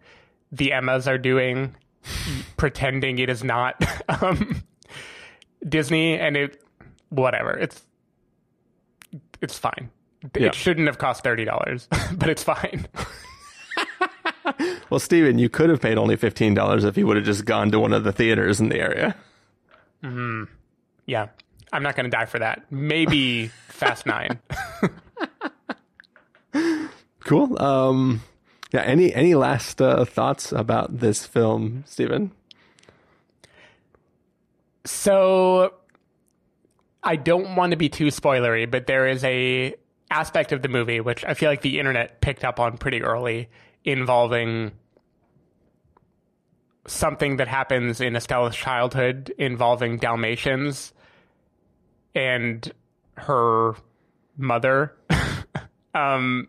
the 0.52 0.74
Emmas 0.74 1.08
are 1.08 1.20
doing, 1.20 1.76
pretending 2.58 3.20
it 3.20 3.30
is 3.30 3.44
not 3.44 3.80
um, 4.24 4.64
Disney, 5.70 6.18
and 6.18 6.36
it, 6.36 6.64
whatever. 7.10 7.52
It's, 7.52 7.86
it's 9.40 9.60
fine. 9.60 9.92
Yeah. 10.36 10.48
It 10.48 10.56
shouldn't 10.56 10.88
have 10.88 10.98
cost 10.98 11.24
thirty 11.24 11.46
dollars, 11.46 11.88
but 12.14 12.30
it's 12.30 12.42
fine. 12.44 12.88
Well, 14.90 15.00
Stephen, 15.00 15.40
you 15.40 15.50
could 15.50 15.70
have 15.70 15.82
paid 15.82 15.98
only 15.98 16.16
fifteen 16.16 16.54
dollars 16.54 16.84
if 16.84 16.98
you 16.98 17.08
would 17.08 17.18
have 17.18 17.26
just 17.26 17.46
gone 17.46 17.72
to 17.72 17.80
one 17.80 17.94
of 17.94 18.04
the 18.04 18.12
theaters 18.12 18.60
in 18.60 18.70
the 18.70 18.80
area. 18.80 19.16
Yeah, 21.08 21.28
I'm 21.74 21.82
not 21.84 21.96
going 21.96 22.06
to 22.06 22.10
die 22.12 22.26
for 22.26 22.40
that. 22.40 22.72
Maybe 22.72 23.48
Fast 23.70 24.06
Nine. 24.06 24.40
Cool. 27.26 27.60
Um, 27.60 28.22
yeah. 28.72 28.82
Any 28.82 29.14
any 29.14 29.34
last 29.34 29.82
uh, 29.82 30.06
thoughts 30.06 30.52
about 30.52 31.00
this 31.00 31.26
film, 31.26 31.84
Stephen? 31.88 32.32
So 34.86 35.74
I 37.04 37.16
don't 37.16 37.56
want 37.56 37.72
to 37.72 37.78
be 37.78 37.90
too 37.90 38.08
spoilery, 38.08 38.70
but 38.70 38.86
there 38.86 39.08
is 39.08 39.24
a 39.24 39.74
aspect 40.12 40.52
of 40.52 40.62
the 40.62 40.68
movie 40.68 41.02
which 41.02 41.26
I 41.26 41.34
feel 41.34 41.50
like 41.50 41.62
the 41.62 41.80
internet 41.80 42.22
picked 42.22 42.46
up 42.46 42.60
on 42.60 42.78
pretty 42.78 43.02
early 43.02 43.50
involving 43.86 44.74
something 46.88 47.38
that 47.38 47.48
happens 47.48 48.02
in 48.02 48.16
Estella's 48.16 48.56
childhood 48.56 49.34
involving 49.38 49.98
Dalmatians 49.98 50.94
and 52.14 52.72
her 53.18 53.76
mother. 54.38 54.96
um 55.96 56.48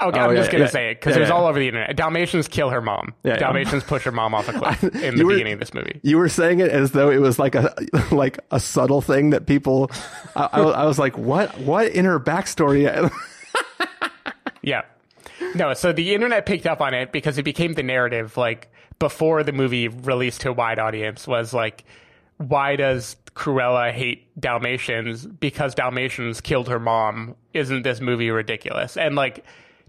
Okay, 0.00 0.16
Oh, 0.20 0.22
I'm 0.22 0.30
yeah, 0.30 0.36
just 0.36 0.52
gonna 0.52 0.64
yeah. 0.64 0.70
say 0.70 0.90
it 0.92 1.00
because 1.00 1.14
Yeah, 1.16 1.18
it 1.18 1.20
was 1.22 1.30
all 1.30 1.46
over 1.46 1.58
the 1.58 1.66
internet. 1.66 1.96
Dalmatians 1.96 2.46
kill 2.46 2.70
her 2.70 2.80
mom. 2.80 3.14
Dalmatians 3.24 3.82
push 3.82 4.04
her 4.04 4.12
mom 4.12 4.32
off 4.32 4.48
a 4.48 4.52
cliff 4.52 4.84
in 5.02 5.16
the 5.16 5.24
were- 5.24 5.32
beginning 5.32 5.54
of 5.54 5.58
this 5.58 5.74
movie. 5.74 5.98
You 6.04 6.18
were 6.18 6.28
saying 6.28 6.60
it 6.60 6.70
as 6.70 6.92
though 6.92 7.10
it 7.10 7.18
was 7.20 7.38
like 7.40 7.56
a 7.56 7.74
like 8.12 8.38
a 8.52 8.60
subtle 8.60 9.00
thing 9.02 9.30
that 9.30 9.46
people. 9.46 9.90
I, 10.36 10.48
I, 10.52 10.60
I 10.62 10.84
was 10.84 11.00
like, 11.00 11.18
what 11.18 11.58
what 11.58 11.88
in 11.88 12.04
her 12.04 12.20
backstory? 12.20 13.10
Yeah. 14.62 14.82
No, 15.54 15.74
so 15.74 15.92
the 15.92 16.14
internet 16.14 16.46
picked 16.46 16.66
up 16.66 16.80
on 16.80 16.94
it 16.94 17.12
because 17.12 17.38
it 17.38 17.42
became 17.42 17.74
the 17.74 17.82
narrative 17.82 18.36
like 18.36 18.70
before 18.98 19.42
the 19.42 19.52
movie 19.52 19.88
released 19.88 20.40
to 20.42 20.50
a 20.50 20.52
wide 20.52 20.78
audience 20.78 21.26
was 21.26 21.52
like 21.52 21.84
why 22.38 22.76
does 22.76 23.16
Cruella 23.34 23.92
hate 23.92 24.28
Dalmatians 24.40 25.26
because 25.26 25.74
Dalmatians 25.74 26.40
killed 26.40 26.68
her 26.68 26.78
mom? 26.78 27.34
Isn't 27.52 27.82
this 27.82 28.00
movie 28.00 28.30
ridiculous? 28.30 28.96
And 28.96 29.16
like 29.16 29.44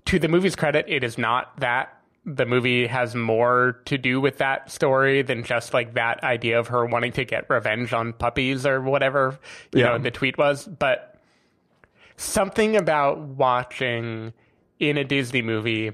to 0.05 0.17
the 0.17 0.27
movie's 0.27 0.55
credit, 0.55 0.86
it 0.88 1.03
is 1.03 1.17
not 1.17 1.55
that. 1.60 1.95
The 2.25 2.45
movie 2.47 2.88
has 2.88 3.13
more 3.15 3.79
to 3.86 3.97
do 3.99 4.19
with 4.19 4.39
that 4.39 4.71
story 4.71 5.21
than 5.21 5.43
just 5.43 5.73
like 5.75 5.93
that 5.93 6.23
idea 6.23 6.60
of 6.60 6.67
her 6.67 6.86
wanting 6.86 7.12
to 7.13 7.23
get 7.23 7.47
revenge 7.49 7.93
on 7.93 8.13
puppies 8.13 8.65
or 8.65 8.82
whatever, 8.82 9.38
you 9.73 9.82
Yeah. 9.82 9.89
know, 9.89 9.97
the 9.99 10.12
tweet 10.12 10.38
was. 10.38 10.65
But 10.65 11.17
something 12.17 12.75
about 12.75 13.19
watching 13.19 14.34
in 14.79 14.97
a 14.97 15.03
Disney 15.03 15.41
movie 15.41 15.91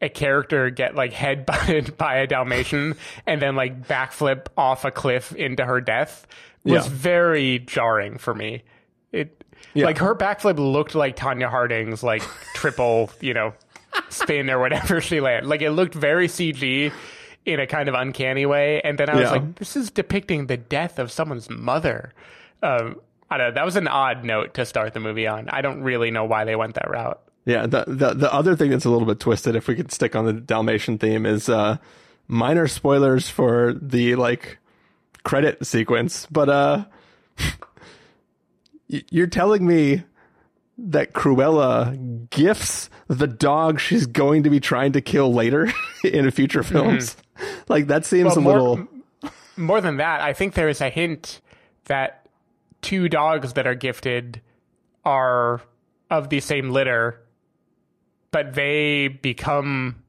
a 0.00 0.08
character 0.08 0.68
get 0.68 0.94
like 0.96 1.12
head 1.12 1.46
butted 1.46 1.96
by 1.96 2.16
a 2.16 2.26
Dalmatian 2.26 2.96
and 3.26 3.40
then 3.40 3.54
like 3.54 3.86
backflip 3.86 4.46
off 4.56 4.84
a 4.84 4.90
cliff 4.90 5.32
into 5.36 5.64
her 5.64 5.80
death 5.80 6.26
was 6.64 6.86
Yeah. 6.86 6.92
very 6.92 7.58
jarring 7.60 8.18
for 8.18 8.34
me. 8.34 8.64
It 9.12 9.44
Yeah. 9.74 9.84
like 9.86 9.98
her 9.98 10.14
backflip 10.16 10.58
looked 10.58 10.94
like 10.96 11.14
Tonya 11.16 11.48
Harding's 11.48 12.02
like 12.02 12.22
triple, 12.54 13.10
you 13.20 13.32
know, 13.32 13.54
spin 14.08 14.50
or 14.50 14.58
whatever 14.58 15.00
she 15.00 15.20
landed. 15.20 15.48
Like 15.48 15.62
it 15.62 15.70
looked 15.70 15.94
very 15.94 16.26
CG 16.26 16.92
in 17.46 17.60
a 17.60 17.66
kind 17.68 17.88
of 17.88 17.94
uncanny 17.94 18.44
way. 18.44 18.80
And 18.82 18.98
then 18.98 19.08
I 19.08 19.14
was 19.14 19.22
Yeah. 19.24 19.30
like, 19.30 19.54
this 19.56 19.76
is 19.76 19.90
depicting 19.90 20.46
the 20.48 20.56
death 20.56 20.98
of 20.98 21.12
someone's 21.12 21.48
mother. 21.48 22.12
Um, 22.62 22.96
I 23.30 23.38
don't 23.38 23.48
know. 23.48 23.54
That 23.54 23.64
was 23.64 23.76
an 23.76 23.86
odd 23.88 24.24
note 24.24 24.54
to 24.54 24.66
start 24.66 24.94
the 24.94 25.00
movie 25.00 25.26
on. 25.28 25.48
I 25.48 25.60
don't 25.62 25.82
really 25.82 26.10
know 26.10 26.24
why 26.24 26.44
they 26.44 26.56
went 26.56 26.74
that 26.74 26.90
route. 26.90 27.20
Yeah, 27.44 27.66
the, 27.66 27.84
the 27.88 28.14
the 28.14 28.32
other 28.32 28.54
thing 28.54 28.70
that's 28.70 28.84
a 28.84 28.90
little 28.90 29.06
bit 29.06 29.18
twisted, 29.18 29.56
if 29.56 29.66
we 29.66 29.74
could 29.74 29.90
stick 29.90 30.14
on 30.14 30.24
the 30.26 30.32
Dalmatian 30.32 30.98
theme, 30.98 31.26
is 31.26 31.48
uh, 31.48 31.78
minor 32.28 32.68
spoilers 32.68 33.28
for 33.28 33.74
the 33.74 34.14
like 34.14 34.58
credit 35.24 35.66
sequence. 35.66 36.26
But 36.30 36.48
uh, 36.48 36.84
you're 38.88 39.26
telling 39.26 39.66
me 39.66 40.04
that 40.78 41.12
Cruella 41.12 42.28
gifts 42.30 42.90
the 43.08 43.26
dog 43.26 43.78
she's 43.80 44.06
going 44.06 44.42
to 44.44 44.50
be 44.50 44.60
trying 44.60 44.92
to 44.92 45.00
kill 45.00 45.32
later 45.32 45.70
in 46.04 46.30
future 46.30 46.62
films. 46.62 47.16
Like 47.68 47.88
that 47.88 48.04
seems 48.04 48.34
Mm-hmm. 48.34 48.44
Well, 48.44 48.54
a 48.54 48.58
more- 48.60 48.70
little. 48.70 48.88
More 49.56 49.80
than 49.82 49.98
that, 49.98 50.22
I 50.22 50.32
think 50.32 50.54
there 50.54 50.70
is 50.70 50.80
a 50.80 50.88
hint 50.88 51.40
that 51.84 52.26
two 52.80 53.08
dogs 53.10 53.52
that 53.52 53.66
are 53.66 53.74
gifted 53.74 54.40
are 55.04 55.60
of 56.10 56.30
the 56.30 56.40
same 56.40 56.70
litter, 56.70 57.20
but 58.32 58.54
they 58.54 59.06
become 59.08 60.02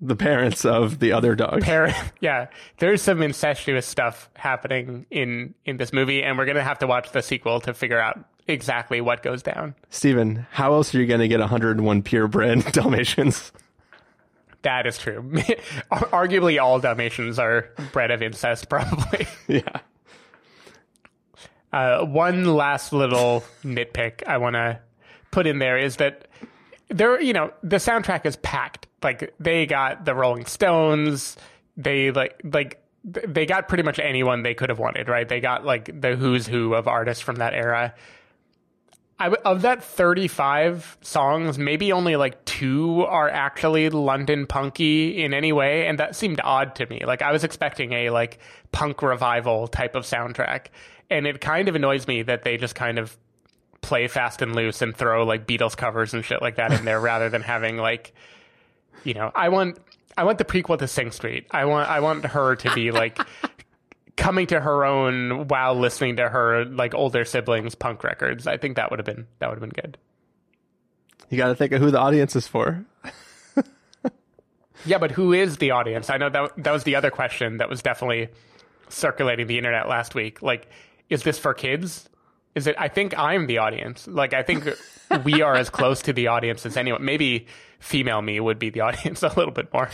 the 0.00 0.16
parents 0.16 0.64
of 0.64 0.98
the 0.98 1.12
other 1.12 1.34
dog. 1.34 1.60
parent. 1.60 1.94
yeah, 2.20 2.46
there's 2.78 3.02
some 3.02 3.20
incestuous 3.22 3.86
stuff 3.86 4.30
happening 4.34 5.04
in 5.10 5.54
in 5.66 5.76
this 5.76 5.92
movie, 5.92 6.22
and 6.22 6.38
we're 6.38 6.46
gonna 6.46 6.64
have 6.64 6.78
to 6.78 6.86
watch 6.86 7.12
the 7.12 7.20
sequel 7.22 7.60
to 7.60 7.74
figure 7.74 8.00
out 8.00 8.18
exactly 8.46 9.00
what 9.00 9.22
goes 9.22 9.42
down. 9.42 9.74
Stephen, 9.90 10.46
how 10.50 10.72
else 10.74 10.94
are 10.94 11.00
you 11.00 11.06
going 11.06 11.20
to 11.20 11.28
get 11.28 11.40
101 11.40 12.02
purebred 12.02 12.62
Dalmatians? 12.72 13.52
That 14.62 14.86
is 14.86 14.98
true. 14.98 15.22
Arguably, 15.92 16.60
all 16.62 16.78
Dalmatians 16.78 17.38
are 17.38 17.70
bred 17.92 18.10
of 18.10 18.22
incest, 18.22 18.68
probably. 18.68 19.26
yeah. 19.48 19.80
Uh, 21.72 22.04
one 22.04 22.44
last 22.44 22.92
little 22.92 23.42
nitpick 23.64 24.22
I 24.26 24.36
want 24.38 24.54
to 24.56 24.78
put 25.30 25.46
in 25.46 25.58
there 25.58 25.76
is 25.78 25.96
that 25.96 26.28
there, 26.88 27.20
you 27.20 27.32
know, 27.32 27.52
the 27.62 27.76
soundtrack 27.76 28.26
is 28.26 28.36
packed. 28.36 28.86
Like 29.02 29.34
they 29.38 29.66
got 29.66 30.04
the 30.04 30.14
Rolling 30.14 30.46
Stones, 30.46 31.36
they 31.76 32.10
like 32.10 32.40
like 32.44 32.80
they 33.04 33.44
got 33.44 33.68
pretty 33.68 33.82
much 33.82 33.98
anyone 33.98 34.42
they 34.42 34.54
could 34.54 34.70
have 34.70 34.78
wanted, 34.78 35.08
right? 35.08 35.28
They 35.28 35.40
got 35.40 35.64
like 35.64 36.00
the 36.00 36.16
who's 36.16 36.46
who 36.46 36.74
of 36.74 36.88
artists 36.88 37.22
from 37.22 37.36
that 37.36 37.54
era. 37.54 37.94
I 39.18 39.28
of 39.28 39.62
that 39.62 39.84
35 39.84 40.98
songs, 41.02 41.58
maybe 41.58 41.92
only 41.92 42.16
like 42.16 42.44
two 42.46 43.02
are 43.02 43.28
actually 43.28 43.90
London 43.90 44.46
punky 44.46 45.22
in 45.22 45.32
any 45.34 45.52
way, 45.52 45.86
and 45.86 45.98
that 45.98 46.16
seemed 46.16 46.40
odd 46.42 46.74
to 46.76 46.86
me. 46.86 47.02
Like 47.04 47.22
I 47.22 47.30
was 47.30 47.44
expecting 47.44 47.92
a 47.92 48.10
like 48.10 48.38
punk 48.72 49.02
revival 49.02 49.68
type 49.68 49.94
of 49.94 50.04
soundtrack, 50.04 50.66
and 51.10 51.26
it 51.26 51.40
kind 51.40 51.68
of 51.68 51.76
annoys 51.76 52.08
me 52.08 52.22
that 52.22 52.42
they 52.42 52.56
just 52.56 52.74
kind 52.74 52.98
of 52.98 53.16
play 53.84 54.08
fast 54.08 54.42
and 54.42 54.54
loose 54.54 54.82
and 54.82 54.96
throw 54.96 55.24
like 55.24 55.46
Beatles 55.46 55.76
covers 55.76 56.14
and 56.14 56.24
shit 56.24 56.42
like 56.42 56.56
that 56.56 56.72
in 56.72 56.84
there 56.84 57.00
rather 57.00 57.28
than 57.28 57.42
having 57.42 57.76
like, 57.76 58.12
you 59.04 59.14
know, 59.14 59.30
I 59.34 59.48
want 59.48 59.78
I 60.16 60.24
want 60.24 60.38
the 60.38 60.44
prequel 60.44 60.78
to 60.78 60.88
Sing 60.88 61.10
Street. 61.10 61.46
I 61.50 61.64
want 61.66 61.88
I 61.88 62.00
want 62.00 62.24
her 62.24 62.56
to 62.56 62.74
be 62.74 62.90
like 62.90 63.18
coming 64.16 64.46
to 64.48 64.60
her 64.60 64.84
own 64.84 65.48
while 65.48 65.74
listening 65.74 66.16
to 66.16 66.28
her 66.28 66.64
like 66.64 66.94
older 66.94 67.24
siblings 67.24 67.74
punk 67.74 68.04
records. 68.04 68.46
I 68.46 68.56
think 68.56 68.76
that 68.76 68.90
would 68.90 68.98
have 68.98 69.06
been 69.06 69.26
that 69.38 69.48
would 69.48 69.60
have 69.60 69.70
been 69.70 69.82
good. 69.82 69.98
You 71.30 71.38
got 71.38 71.48
to 71.48 71.54
think 71.54 71.72
of 71.72 71.80
who 71.80 71.90
the 71.90 71.98
audience 71.98 72.36
is 72.36 72.46
for. 72.46 72.84
Yeah, 74.86 74.98
but 74.98 75.10
who 75.10 75.32
is 75.32 75.56
the 75.56 75.70
audience? 75.70 76.10
I 76.10 76.18
know 76.18 76.28
that 76.28 76.52
that 76.62 76.72
was 76.72 76.84
the 76.84 76.96
other 76.96 77.10
question 77.10 77.58
that 77.58 77.68
was 77.68 77.82
definitely 77.82 78.28
circulating 78.88 79.46
the 79.46 79.56
internet 79.56 79.88
last 79.88 80.14
week. 80.14 80.42
Like, 80.42 80.68
is 81.08 81.22
this 81.22 81.38
for 81.38 81.54
kids? 81.54 82.08
Is 82.54 82.66
it? 82.66 82.76
I 82.78 82.88
think 82.88 83.18
I'm 83.18 83.46
the 83.46 83.58
audience. 83.58 84.06
Like, 84.06 84.32
I 84.32 84.42
think 84.42 84.68
we 85.24 85.42
are 85.42 85.54
as 85.56 85.70
close 85.70 86.00
to 86.02 86.12
the 86.12 86.28
audience 86.28 86.64
as 86.64 86.76
anyone. 86.76 87.04
Maybe 87.04 87.46
female 87.80 88.22
me 88.22 88.38
would 88.40 88.58
be 88.58 88.70
the 88.70 88.80
audience 88.88 89.22
a 89.22 89.28
little 89.28 89.50
bit 89.52 89.72
more. 89.72 89.90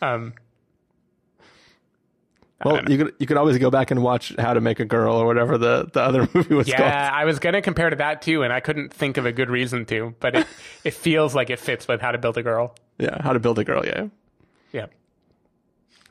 Um, 0.00 0.34
Well, 2.64 2.88
you 2.90 2.96
could 2.96 3.14
you 3.18 3.26
could 3.26 3.36
always 3.36 3.58
go 3.58 3.70
back 3.70 3.90
and 3.90 4.02
watch 4.02 4.32
How 4.38 4.54
to 4.54 4.60
Make 4.62 4.80
a 4.80 4.84
Girl 4.86 5.14
or 5.14 5.26
whatever 5.26 5.58
the, 5.58 5.90
the 5.92 6.00
other 6.00 6.26
movie 6.34 6.54
was 6.54 6.68
yeah, 6.68 6.76
called. 6.78 6.92
I 7.14 7.24
was 7.26 7.38
gonna 7.38 7.60
compare 7.60 7.90
to 7.90 7.96
that 7.96 8.22
too, 8.22 8.42
and 8.42 8.52
I 8.52 8.60
couldn't 8.60 8.94
think 8.94 9.18
of 9.18 9.26
a 9.26 9.32
good 9.32 9.50
reason 9.50 9.84
to. 9.86 10.14
But 10.20 10.34
it 10.36 10.46
it 10.84 10.94
feels 10.94 11.34
like 11.34 11.50
it 11.50 11.58
fits 11.60 11.86
with 11.86 12.00
How 12.00 12.12
to 12.12 12.18
Build 12.18 12.38
a 12.38 12.42
Girl. 12.42 12.74
Yeah, 12.98 13.20
How 13.22 13.32
to 13.34 13.38
Build 13.40 13.58
a 13.58 13.64
Girl. 13.64 13.84
Yeah, 13.84 14.06
Yeah. 14.72 14.86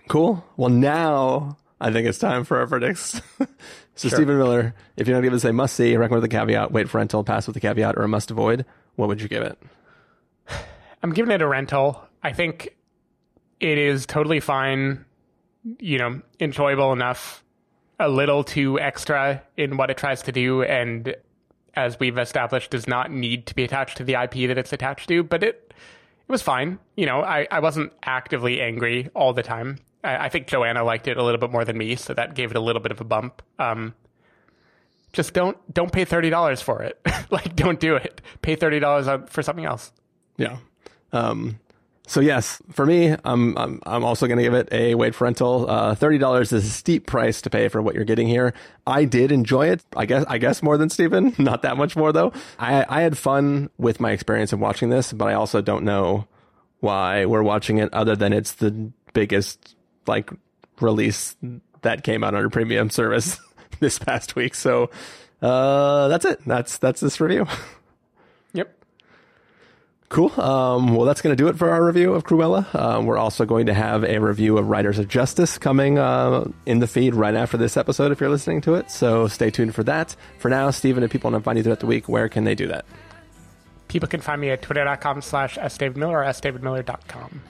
cool. 0.08 0.46
Well, 0.56 0.70
now 0.70 1.58
I 1.80 1.92
think 1.92 2.08
it's 2.08 2.18
time 2.18 2.44
for 2.44 2.58
our 2.58 2.66
verdicts. 2.66 3.22
so, 3.96 4.08
Stephen 4.08 4.38
Miller, 4.38 4.74
if 4.96 5.08
you're 5.08 5.20
going 5.20 5.30
to 5.30 5.36
us 5.36 5.44
a 5.44 5.52
must 5.52 5.76
see, 5.76 5.96
recommend 5.98 6.22
with 6.22 6.32
a 6.32 6.36
caveat, 6.36 6.72
wait 6.72 6.90
for 6.90 7.00
rental, 7.00 7.24
pass 7.24 7.48
with 7.48 7.56
a 7.58 7.60
caveat, 7.60 7.98
or 7.98 8.04
a 8.04 8.08
must 8.08 8.32
avoid, 8.32 8.66
what 8.96 9.08
would 9.10 9.22
you 9.22 9.28
give 9.28 9.44
it? 9.44 9.58
I'm 11.04 11.12
giving 11.14 11.32
it 11.32 11.42
a 11.42 11.48
rental. 11.48 12.02
I 12.24 12.32
think 12.32 12.76
it 13.60 13.78
is 13.78 14.06
totally 14.06 14.40
fine, 14.40 15.06
you 15.80 15.98
know, 15.98 16.22
enjoyable 16.40 16.94
enough, 16.94 17.44
a 18.00 18.10
little 18.10 18.44
too 18.44 18.80
extra 18.80 19.42
in 19.58 19.78
what 19.78 19.90
it 19.90 19.98
tries 19.98 20.22
to 20.24 20.32
do, 20.32 20.64
and 20.64 21.16
as 21.76 22.00
we've 22.00 22.18
established, 22.18 22.72
does 22.72 22.88
not 22.88 23.12
need 23.12 23.48
to 23.48 23.56
be 23.56 23.64
attached 23.64 23.98
to 23.98 24.04
the 24.04 24.14
IP 24.14 24.48
that 24.48 24.58
it's 24.58 24.72
attached 24.72 25.10
to, 25.10 25.24
but 25.24 25.44
it 25.44 25.74
it 26.28 26.32
was 26.32 26.42
fine. 26.42 26.80
You 26.96 27.06
know, 27.06 27.22
I, 27.22 27.48
I 27.52 27.60
wasn't 27.60 27.94
actively 28.04 28.60
angry 28.60 29.10
all 29.14 29.34
the 29.34 29.44
time. 29.44 29.78
I, 30.06 30.26
I 30.26 30.30
think 30.30 30.48
Joanna 30.48 30.84
liked 30.84 31.08
it 31.08 31.18
a 31.18 31.24
little 31.24 31.40
bit 31.40 31.52
more 31.52 31.66
than 31.66 31.78
me, 31.78 31.96
so 31.96 32.14
that 32.14 32.36
gave 32.36 32.52
it 32.52 32.58
a 32.58 32.62
little 32.62 32.82
bit 32.82 32.92
of 32.92 33.02
a 33.02 33.04
bump. 33.04 33.42
Um, 33.60 33.94
just 35.12 35.34
don't 35.34 35.58
don't 35.74 35.92
pay 35.92 36.06
thirty 36.06 36.30
dollars 36.30 36.62
for 36.62 36.84
it. 36.84 37.00
like, 37.32 37.56
don't 37.56 37.80
do 37.80 37.96
it. 37.96 38.22
Pay 38.42 38.56
thirty 38.56 38.80
dollars 38.80 39.08
for 39.30 39.42
something 39.42 39.66
else. 39.66 39.92
Yeah. 40.38 40.58
Um, 41.12 41.60
so 42.08 42.20
yes, 42.20 42.62
for 42.72 42.86
me, 42.86 43.16
I'm 43.24 43.58
I'm, 43.58 43.82
I'm 43.86 44.04
also 44.04 44.28
going 44.28 44.38
to 44.38 44.44
give 44.44 44.54
it 44.54 44.70
a 44.72 44.96
wait 44.96 45.16
for 45.16 45.24
rental. 45.24 45.70
Uh, 45.70 45.96
Thirty 45.96 46.18
dollars 46.18 46.52
is 46.54 46.66
a 46.66 46.70
steep 46.70 47.08
price 47.08 47.42
to 47.42 47.50
pay 47.50 47.68
for 47.68 47.82
what 47.82 47.96
you're 47.96 48.06
getting 48.06 48.28
here. 48.28 48.54
I 48.86 49.06
did 49.06 49.32
enjoy 49.32 49.70
it. 49.70 49.84
I 49.96 50.06
guess 50.06 50.26
I 50.28 50.38
guess 50.38 50.62
more 50.62 50.78
than 50.78 50.90
Stephen. 50.90 51.34
Not 51.40 51.64
that 51.64 51.78
much 51.78 51.96
more 51.96 52.12
though. 52.12 52.32
I 52.60 52.86
I 52.88 53.02
had 53.02 53.18
fun 53.18 53.70
with 53.78 54.00
my 54.00 54.12
experience 54.12 54.54
of 54.54 54.60
watching 54.60 54.90
this, 54.90 55.14
but 55.14 55.28
I 55.28 55.34
also 55.34 55.62
don't 55.62 55.84
know 55.84 56.28
why 56.80 57.26
we're 57.26 57.44
watching 57.44 57.80
it 57.80 57.92
other 57.94 58.16
than 58.16 58.34
it's 58.34 58.54
the 58.54 58.92
biggest 59.14 59.76
like 60.08 60.32
release 60.82 61.36
that 61.82 62.04
came 62.04 62.24
out 62.24 62.34
on 62.34 62.40
under 62.40 62.50
premium 62.50 62.90
service 62.90 63.40
this 63.80 64.00
past 64.00 64.36
week. 64.36 64.56
So 64.56 64.90
uh, 65.42 66.08
that's 66.08 66.26
it. 66.26 66.40
That's 66.46 66.78
that's 66.78 67.00
this 67.00 67.20
review. 67.20 67.48
Yep. 68.54 68.74
Cool. 70.08 70.40
Um, 70.40 70.96
well, 70.96 71.06
that's 71.06 71.22
going 71.22 71.36
to 71.36 71.44
do 71.44 71.50
it 71.50 71.58
for 71.58 71.72
our 71.72 71.84
review 71.84 72.14
of 72.14 72.24
Cruella. 72.24 72.74
Um, 72.74 73.06
we're 73.06 73.18
also 73.18 73.44
going 73.44 73.66
to 73.66 73.74
have 73.74 74.06
a 74.06 74.18
review 74.20 74.58
of 74.58 74.70
Riders 74.70 74.98
of 74.98 75.10
Justice 75.10 75.58
coming 75.58 75.98
uh, 76.00 76.50
in 76.66 76.80
the 76.80 76.88
feed 76.88 77.16
right 77.16 77.36
after 77.36 77.58
this 77.58 77.76
episode 77.76 78.14
if 78.14 78.22
you're 78.22 78.30
listening 78.30 78.62
to 78.62 78.76
it. 78.76 78.90
So 78.90 79.28
stay 79.28 79.50
tuned 79.52 79.76
for 79.76 79.84
that. 79.84 80.16
For 80.40 80.50
now, 80.50 80.70
Stephen, 80.70 81.04
if 81.04 81.12
people 81.12 81.32
want 81.32 81.42
to 81.42 81.46
find 81.46 81.58
you 81.58 81.64
throughout 81.64 81.82
the 81.82 81.86
week, 81.86 82.08
where 82.08 82.30
can 82.30 82.46
they 82.46 82.56
do 82.56 82.68
that? 82.68 82.86
People 83.90 84.08
can 84.08 84.22
find 84.22 84.40
me 84.40 84.52
at 84.52 84.62
twitter.com 84.62 85.22
slash 85.22 85.58
sdavidmiller 85.58 86.12
or 86.12 86.24
sdavidmiller.com. 86.24 87.42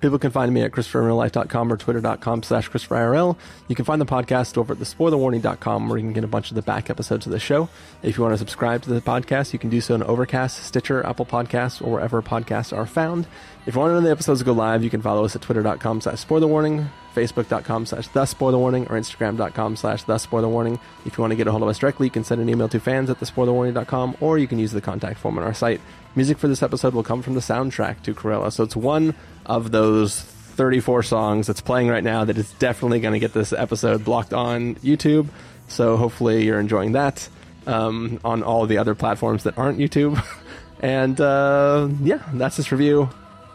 People 0.00 0.18
can 0.18 0.30
find 0.30 0.52
me 0.52 0.62
at 0.62 0.70
ChristopherRealLife.com 0.70 1.72
or 1.72 1.76
Twitter.com 1.76 2.42
slash 2.42 2.70
ChristopherIRL. 2.70 3.36
You 3.68 3.76
can 3.76 3.84
find 3.84 4.00
the 4.00 4.06
podcast 4.06 4.56
over 4.56 4.72
at 4.72 4.78
thespoilerwarning.com 4.78 5.88
where 5.88 5.98
you 5.98 6.04
can 6.04 6.14
get 6.14 6.24
a 6.24 6.28
bunch 6.28 6.50
of 6.50 6.54
the 6.54 6.62
back 6.62 6.88
episodes 6.88 7.26
of 7.26 7.32
the 7.32 7.38
show. 7.38 7.68
If 8.02 8.16
you 8.16 8.22
want 8.22 8.32
to 8.32 8.38
subscribe 8.38 8.82
to 8.82 8.90
the 8.90 9.02
podcast, 9.02 9.52
you 9.52 9.58
can 9.58 9.68
do 9.68 9.80
so 9.80 9.94
on 9.94 10.02
Overcast, 10.02 10.62
Stitcher, 10.64 11.04
Apple 11.04 11.26
Podcasts, 11.26 11.82
or 11.82 11.92
wherever 11.92 12.22
podcasts 12.22 12.76
are 12.76 12.86
found. 12.86 13.26
If 13.66 13.74
you 13.74 13.80
want 13.80 13.90
to 13.90 13.94
know 13.94 14.00
the 14.00 14.10
episodes 14.10 14.42
go 14.42 14.52
live, 14.52 14.82
you 14.82 14.90
can 14.90 15.02
follow 15.02 15.24
us 15.24 15.36
at 15.36 15.42
Twitter.com 15.42 16.00
slash 16.00 16.24
SpoilerWarning, 16.24 16.88
Facebook.com 17.14 17.86
slash 17.86 18.08
The 18.08 18.22
Spoilerwarning, 18.22 18.90
or 18.90 18.98
Instagram.com 18.98 19.76
slash 19.76 20.04
The 20.04 20.14
Spoilerwarning. 20.14 20.78
If 21.04 21.16
you 21.16 21.22
want 21.22 21.32
to 21.32 21.36
get 21.36 21.46
a 21.46 21.50
hold 21.50 21.62
of 21.62 21.68
us 21.68 21.78
directly, 21.78 22.06
you 22.06 22.10
can 22.10 22.24
send 22.24 22.40
an 22.40 22.48
email 22.48 22.68
to 22.68 22.80
fans 22.80 23.10
at 23.10 23.18
thespoilerwarning.com, 23.20 24.16
or 24.20 24.38
you 24.38 24.46
can 24.46 24.58
use 24.58 24.72
the 24.72 24.80
contact 24.80 25.18
form 25.18 25.38
on 25.38 25.44
our 25.44 25.54
site. 25.54 25.80
Music 26.14 26.38
for 26.38 26.48
this 26.48 26.62
episode 26.62 26.94
will 26.94 27.02
come 27.02 27.22
from 27.22 27.34
the 27.34 27.40
soundtrack 27.40 28.02
to 28.02 28.14
Cruella, 28.14 28.52
so 28.52 28.64
it's 28.64 28.76
one 28.76 29.14
of 29.46 29.70
those 29.70 30.20
34 30.22 31.02
songs 31.02 31.46
that's 31.46 31.60
playing 31.60 31.88
right 31.88 32.04
now 32.04 32.24
that 32.24 32.36
is 32.36 32.52
definitely 32.54 33.00
going 33.00 33.14
to 33.14 33.20
get 33.20 33.32
this 33.32 33.52
episode 33.52 34.04
blocked 34.04 34.34
on 34.34 34.74
YouTube. 34.76 35.28
So 35.68 35.96
hopefully 35.96 36.44
you're 36.44 36.60
enjoying 36.60 36.92
that 36.92 37.28
um, 37.66 38.20
on 38.24 38.42
all 38.42 38.66
the 38.66 38.78
other 38.78 38.94
platforms 38.94 39.44
that 39.44 39.56
aren't 39.56 39.78
YouTube. 39.78 40.22
and 40.80 41.20
uh, 41.20 41.88
yeah, 42.02 42.22
that's 42.34 42.56
this 42.56 42.72
review. 42.72 43.08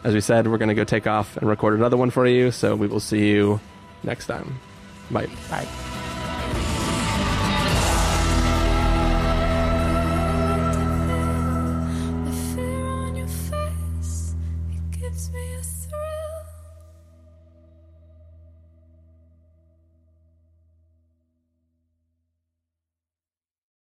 As 0.06 0.14
we 0.14 0.20
said, 0.20 0.46
we're 0.46 0.58
going 0.58 0.68
to 0.68 0.74
go 0.76 0.84
take 0.84 1.08
off 1.08 1.36
and 1.36 1.48
record 1.48 1.74
another 1.74 1.96
one 1.96 2.10
for 2.10 2.28
you. 2.28 2.52
So 2.52 2.76
we 2.76 2.86
will 2.86 3.00
see 3.00 3.28
you 3.28 3.58
next 4.04 4.26
time. 4.26 4.60
Bye. 5.10 5.26
Bye. 5.50 5.66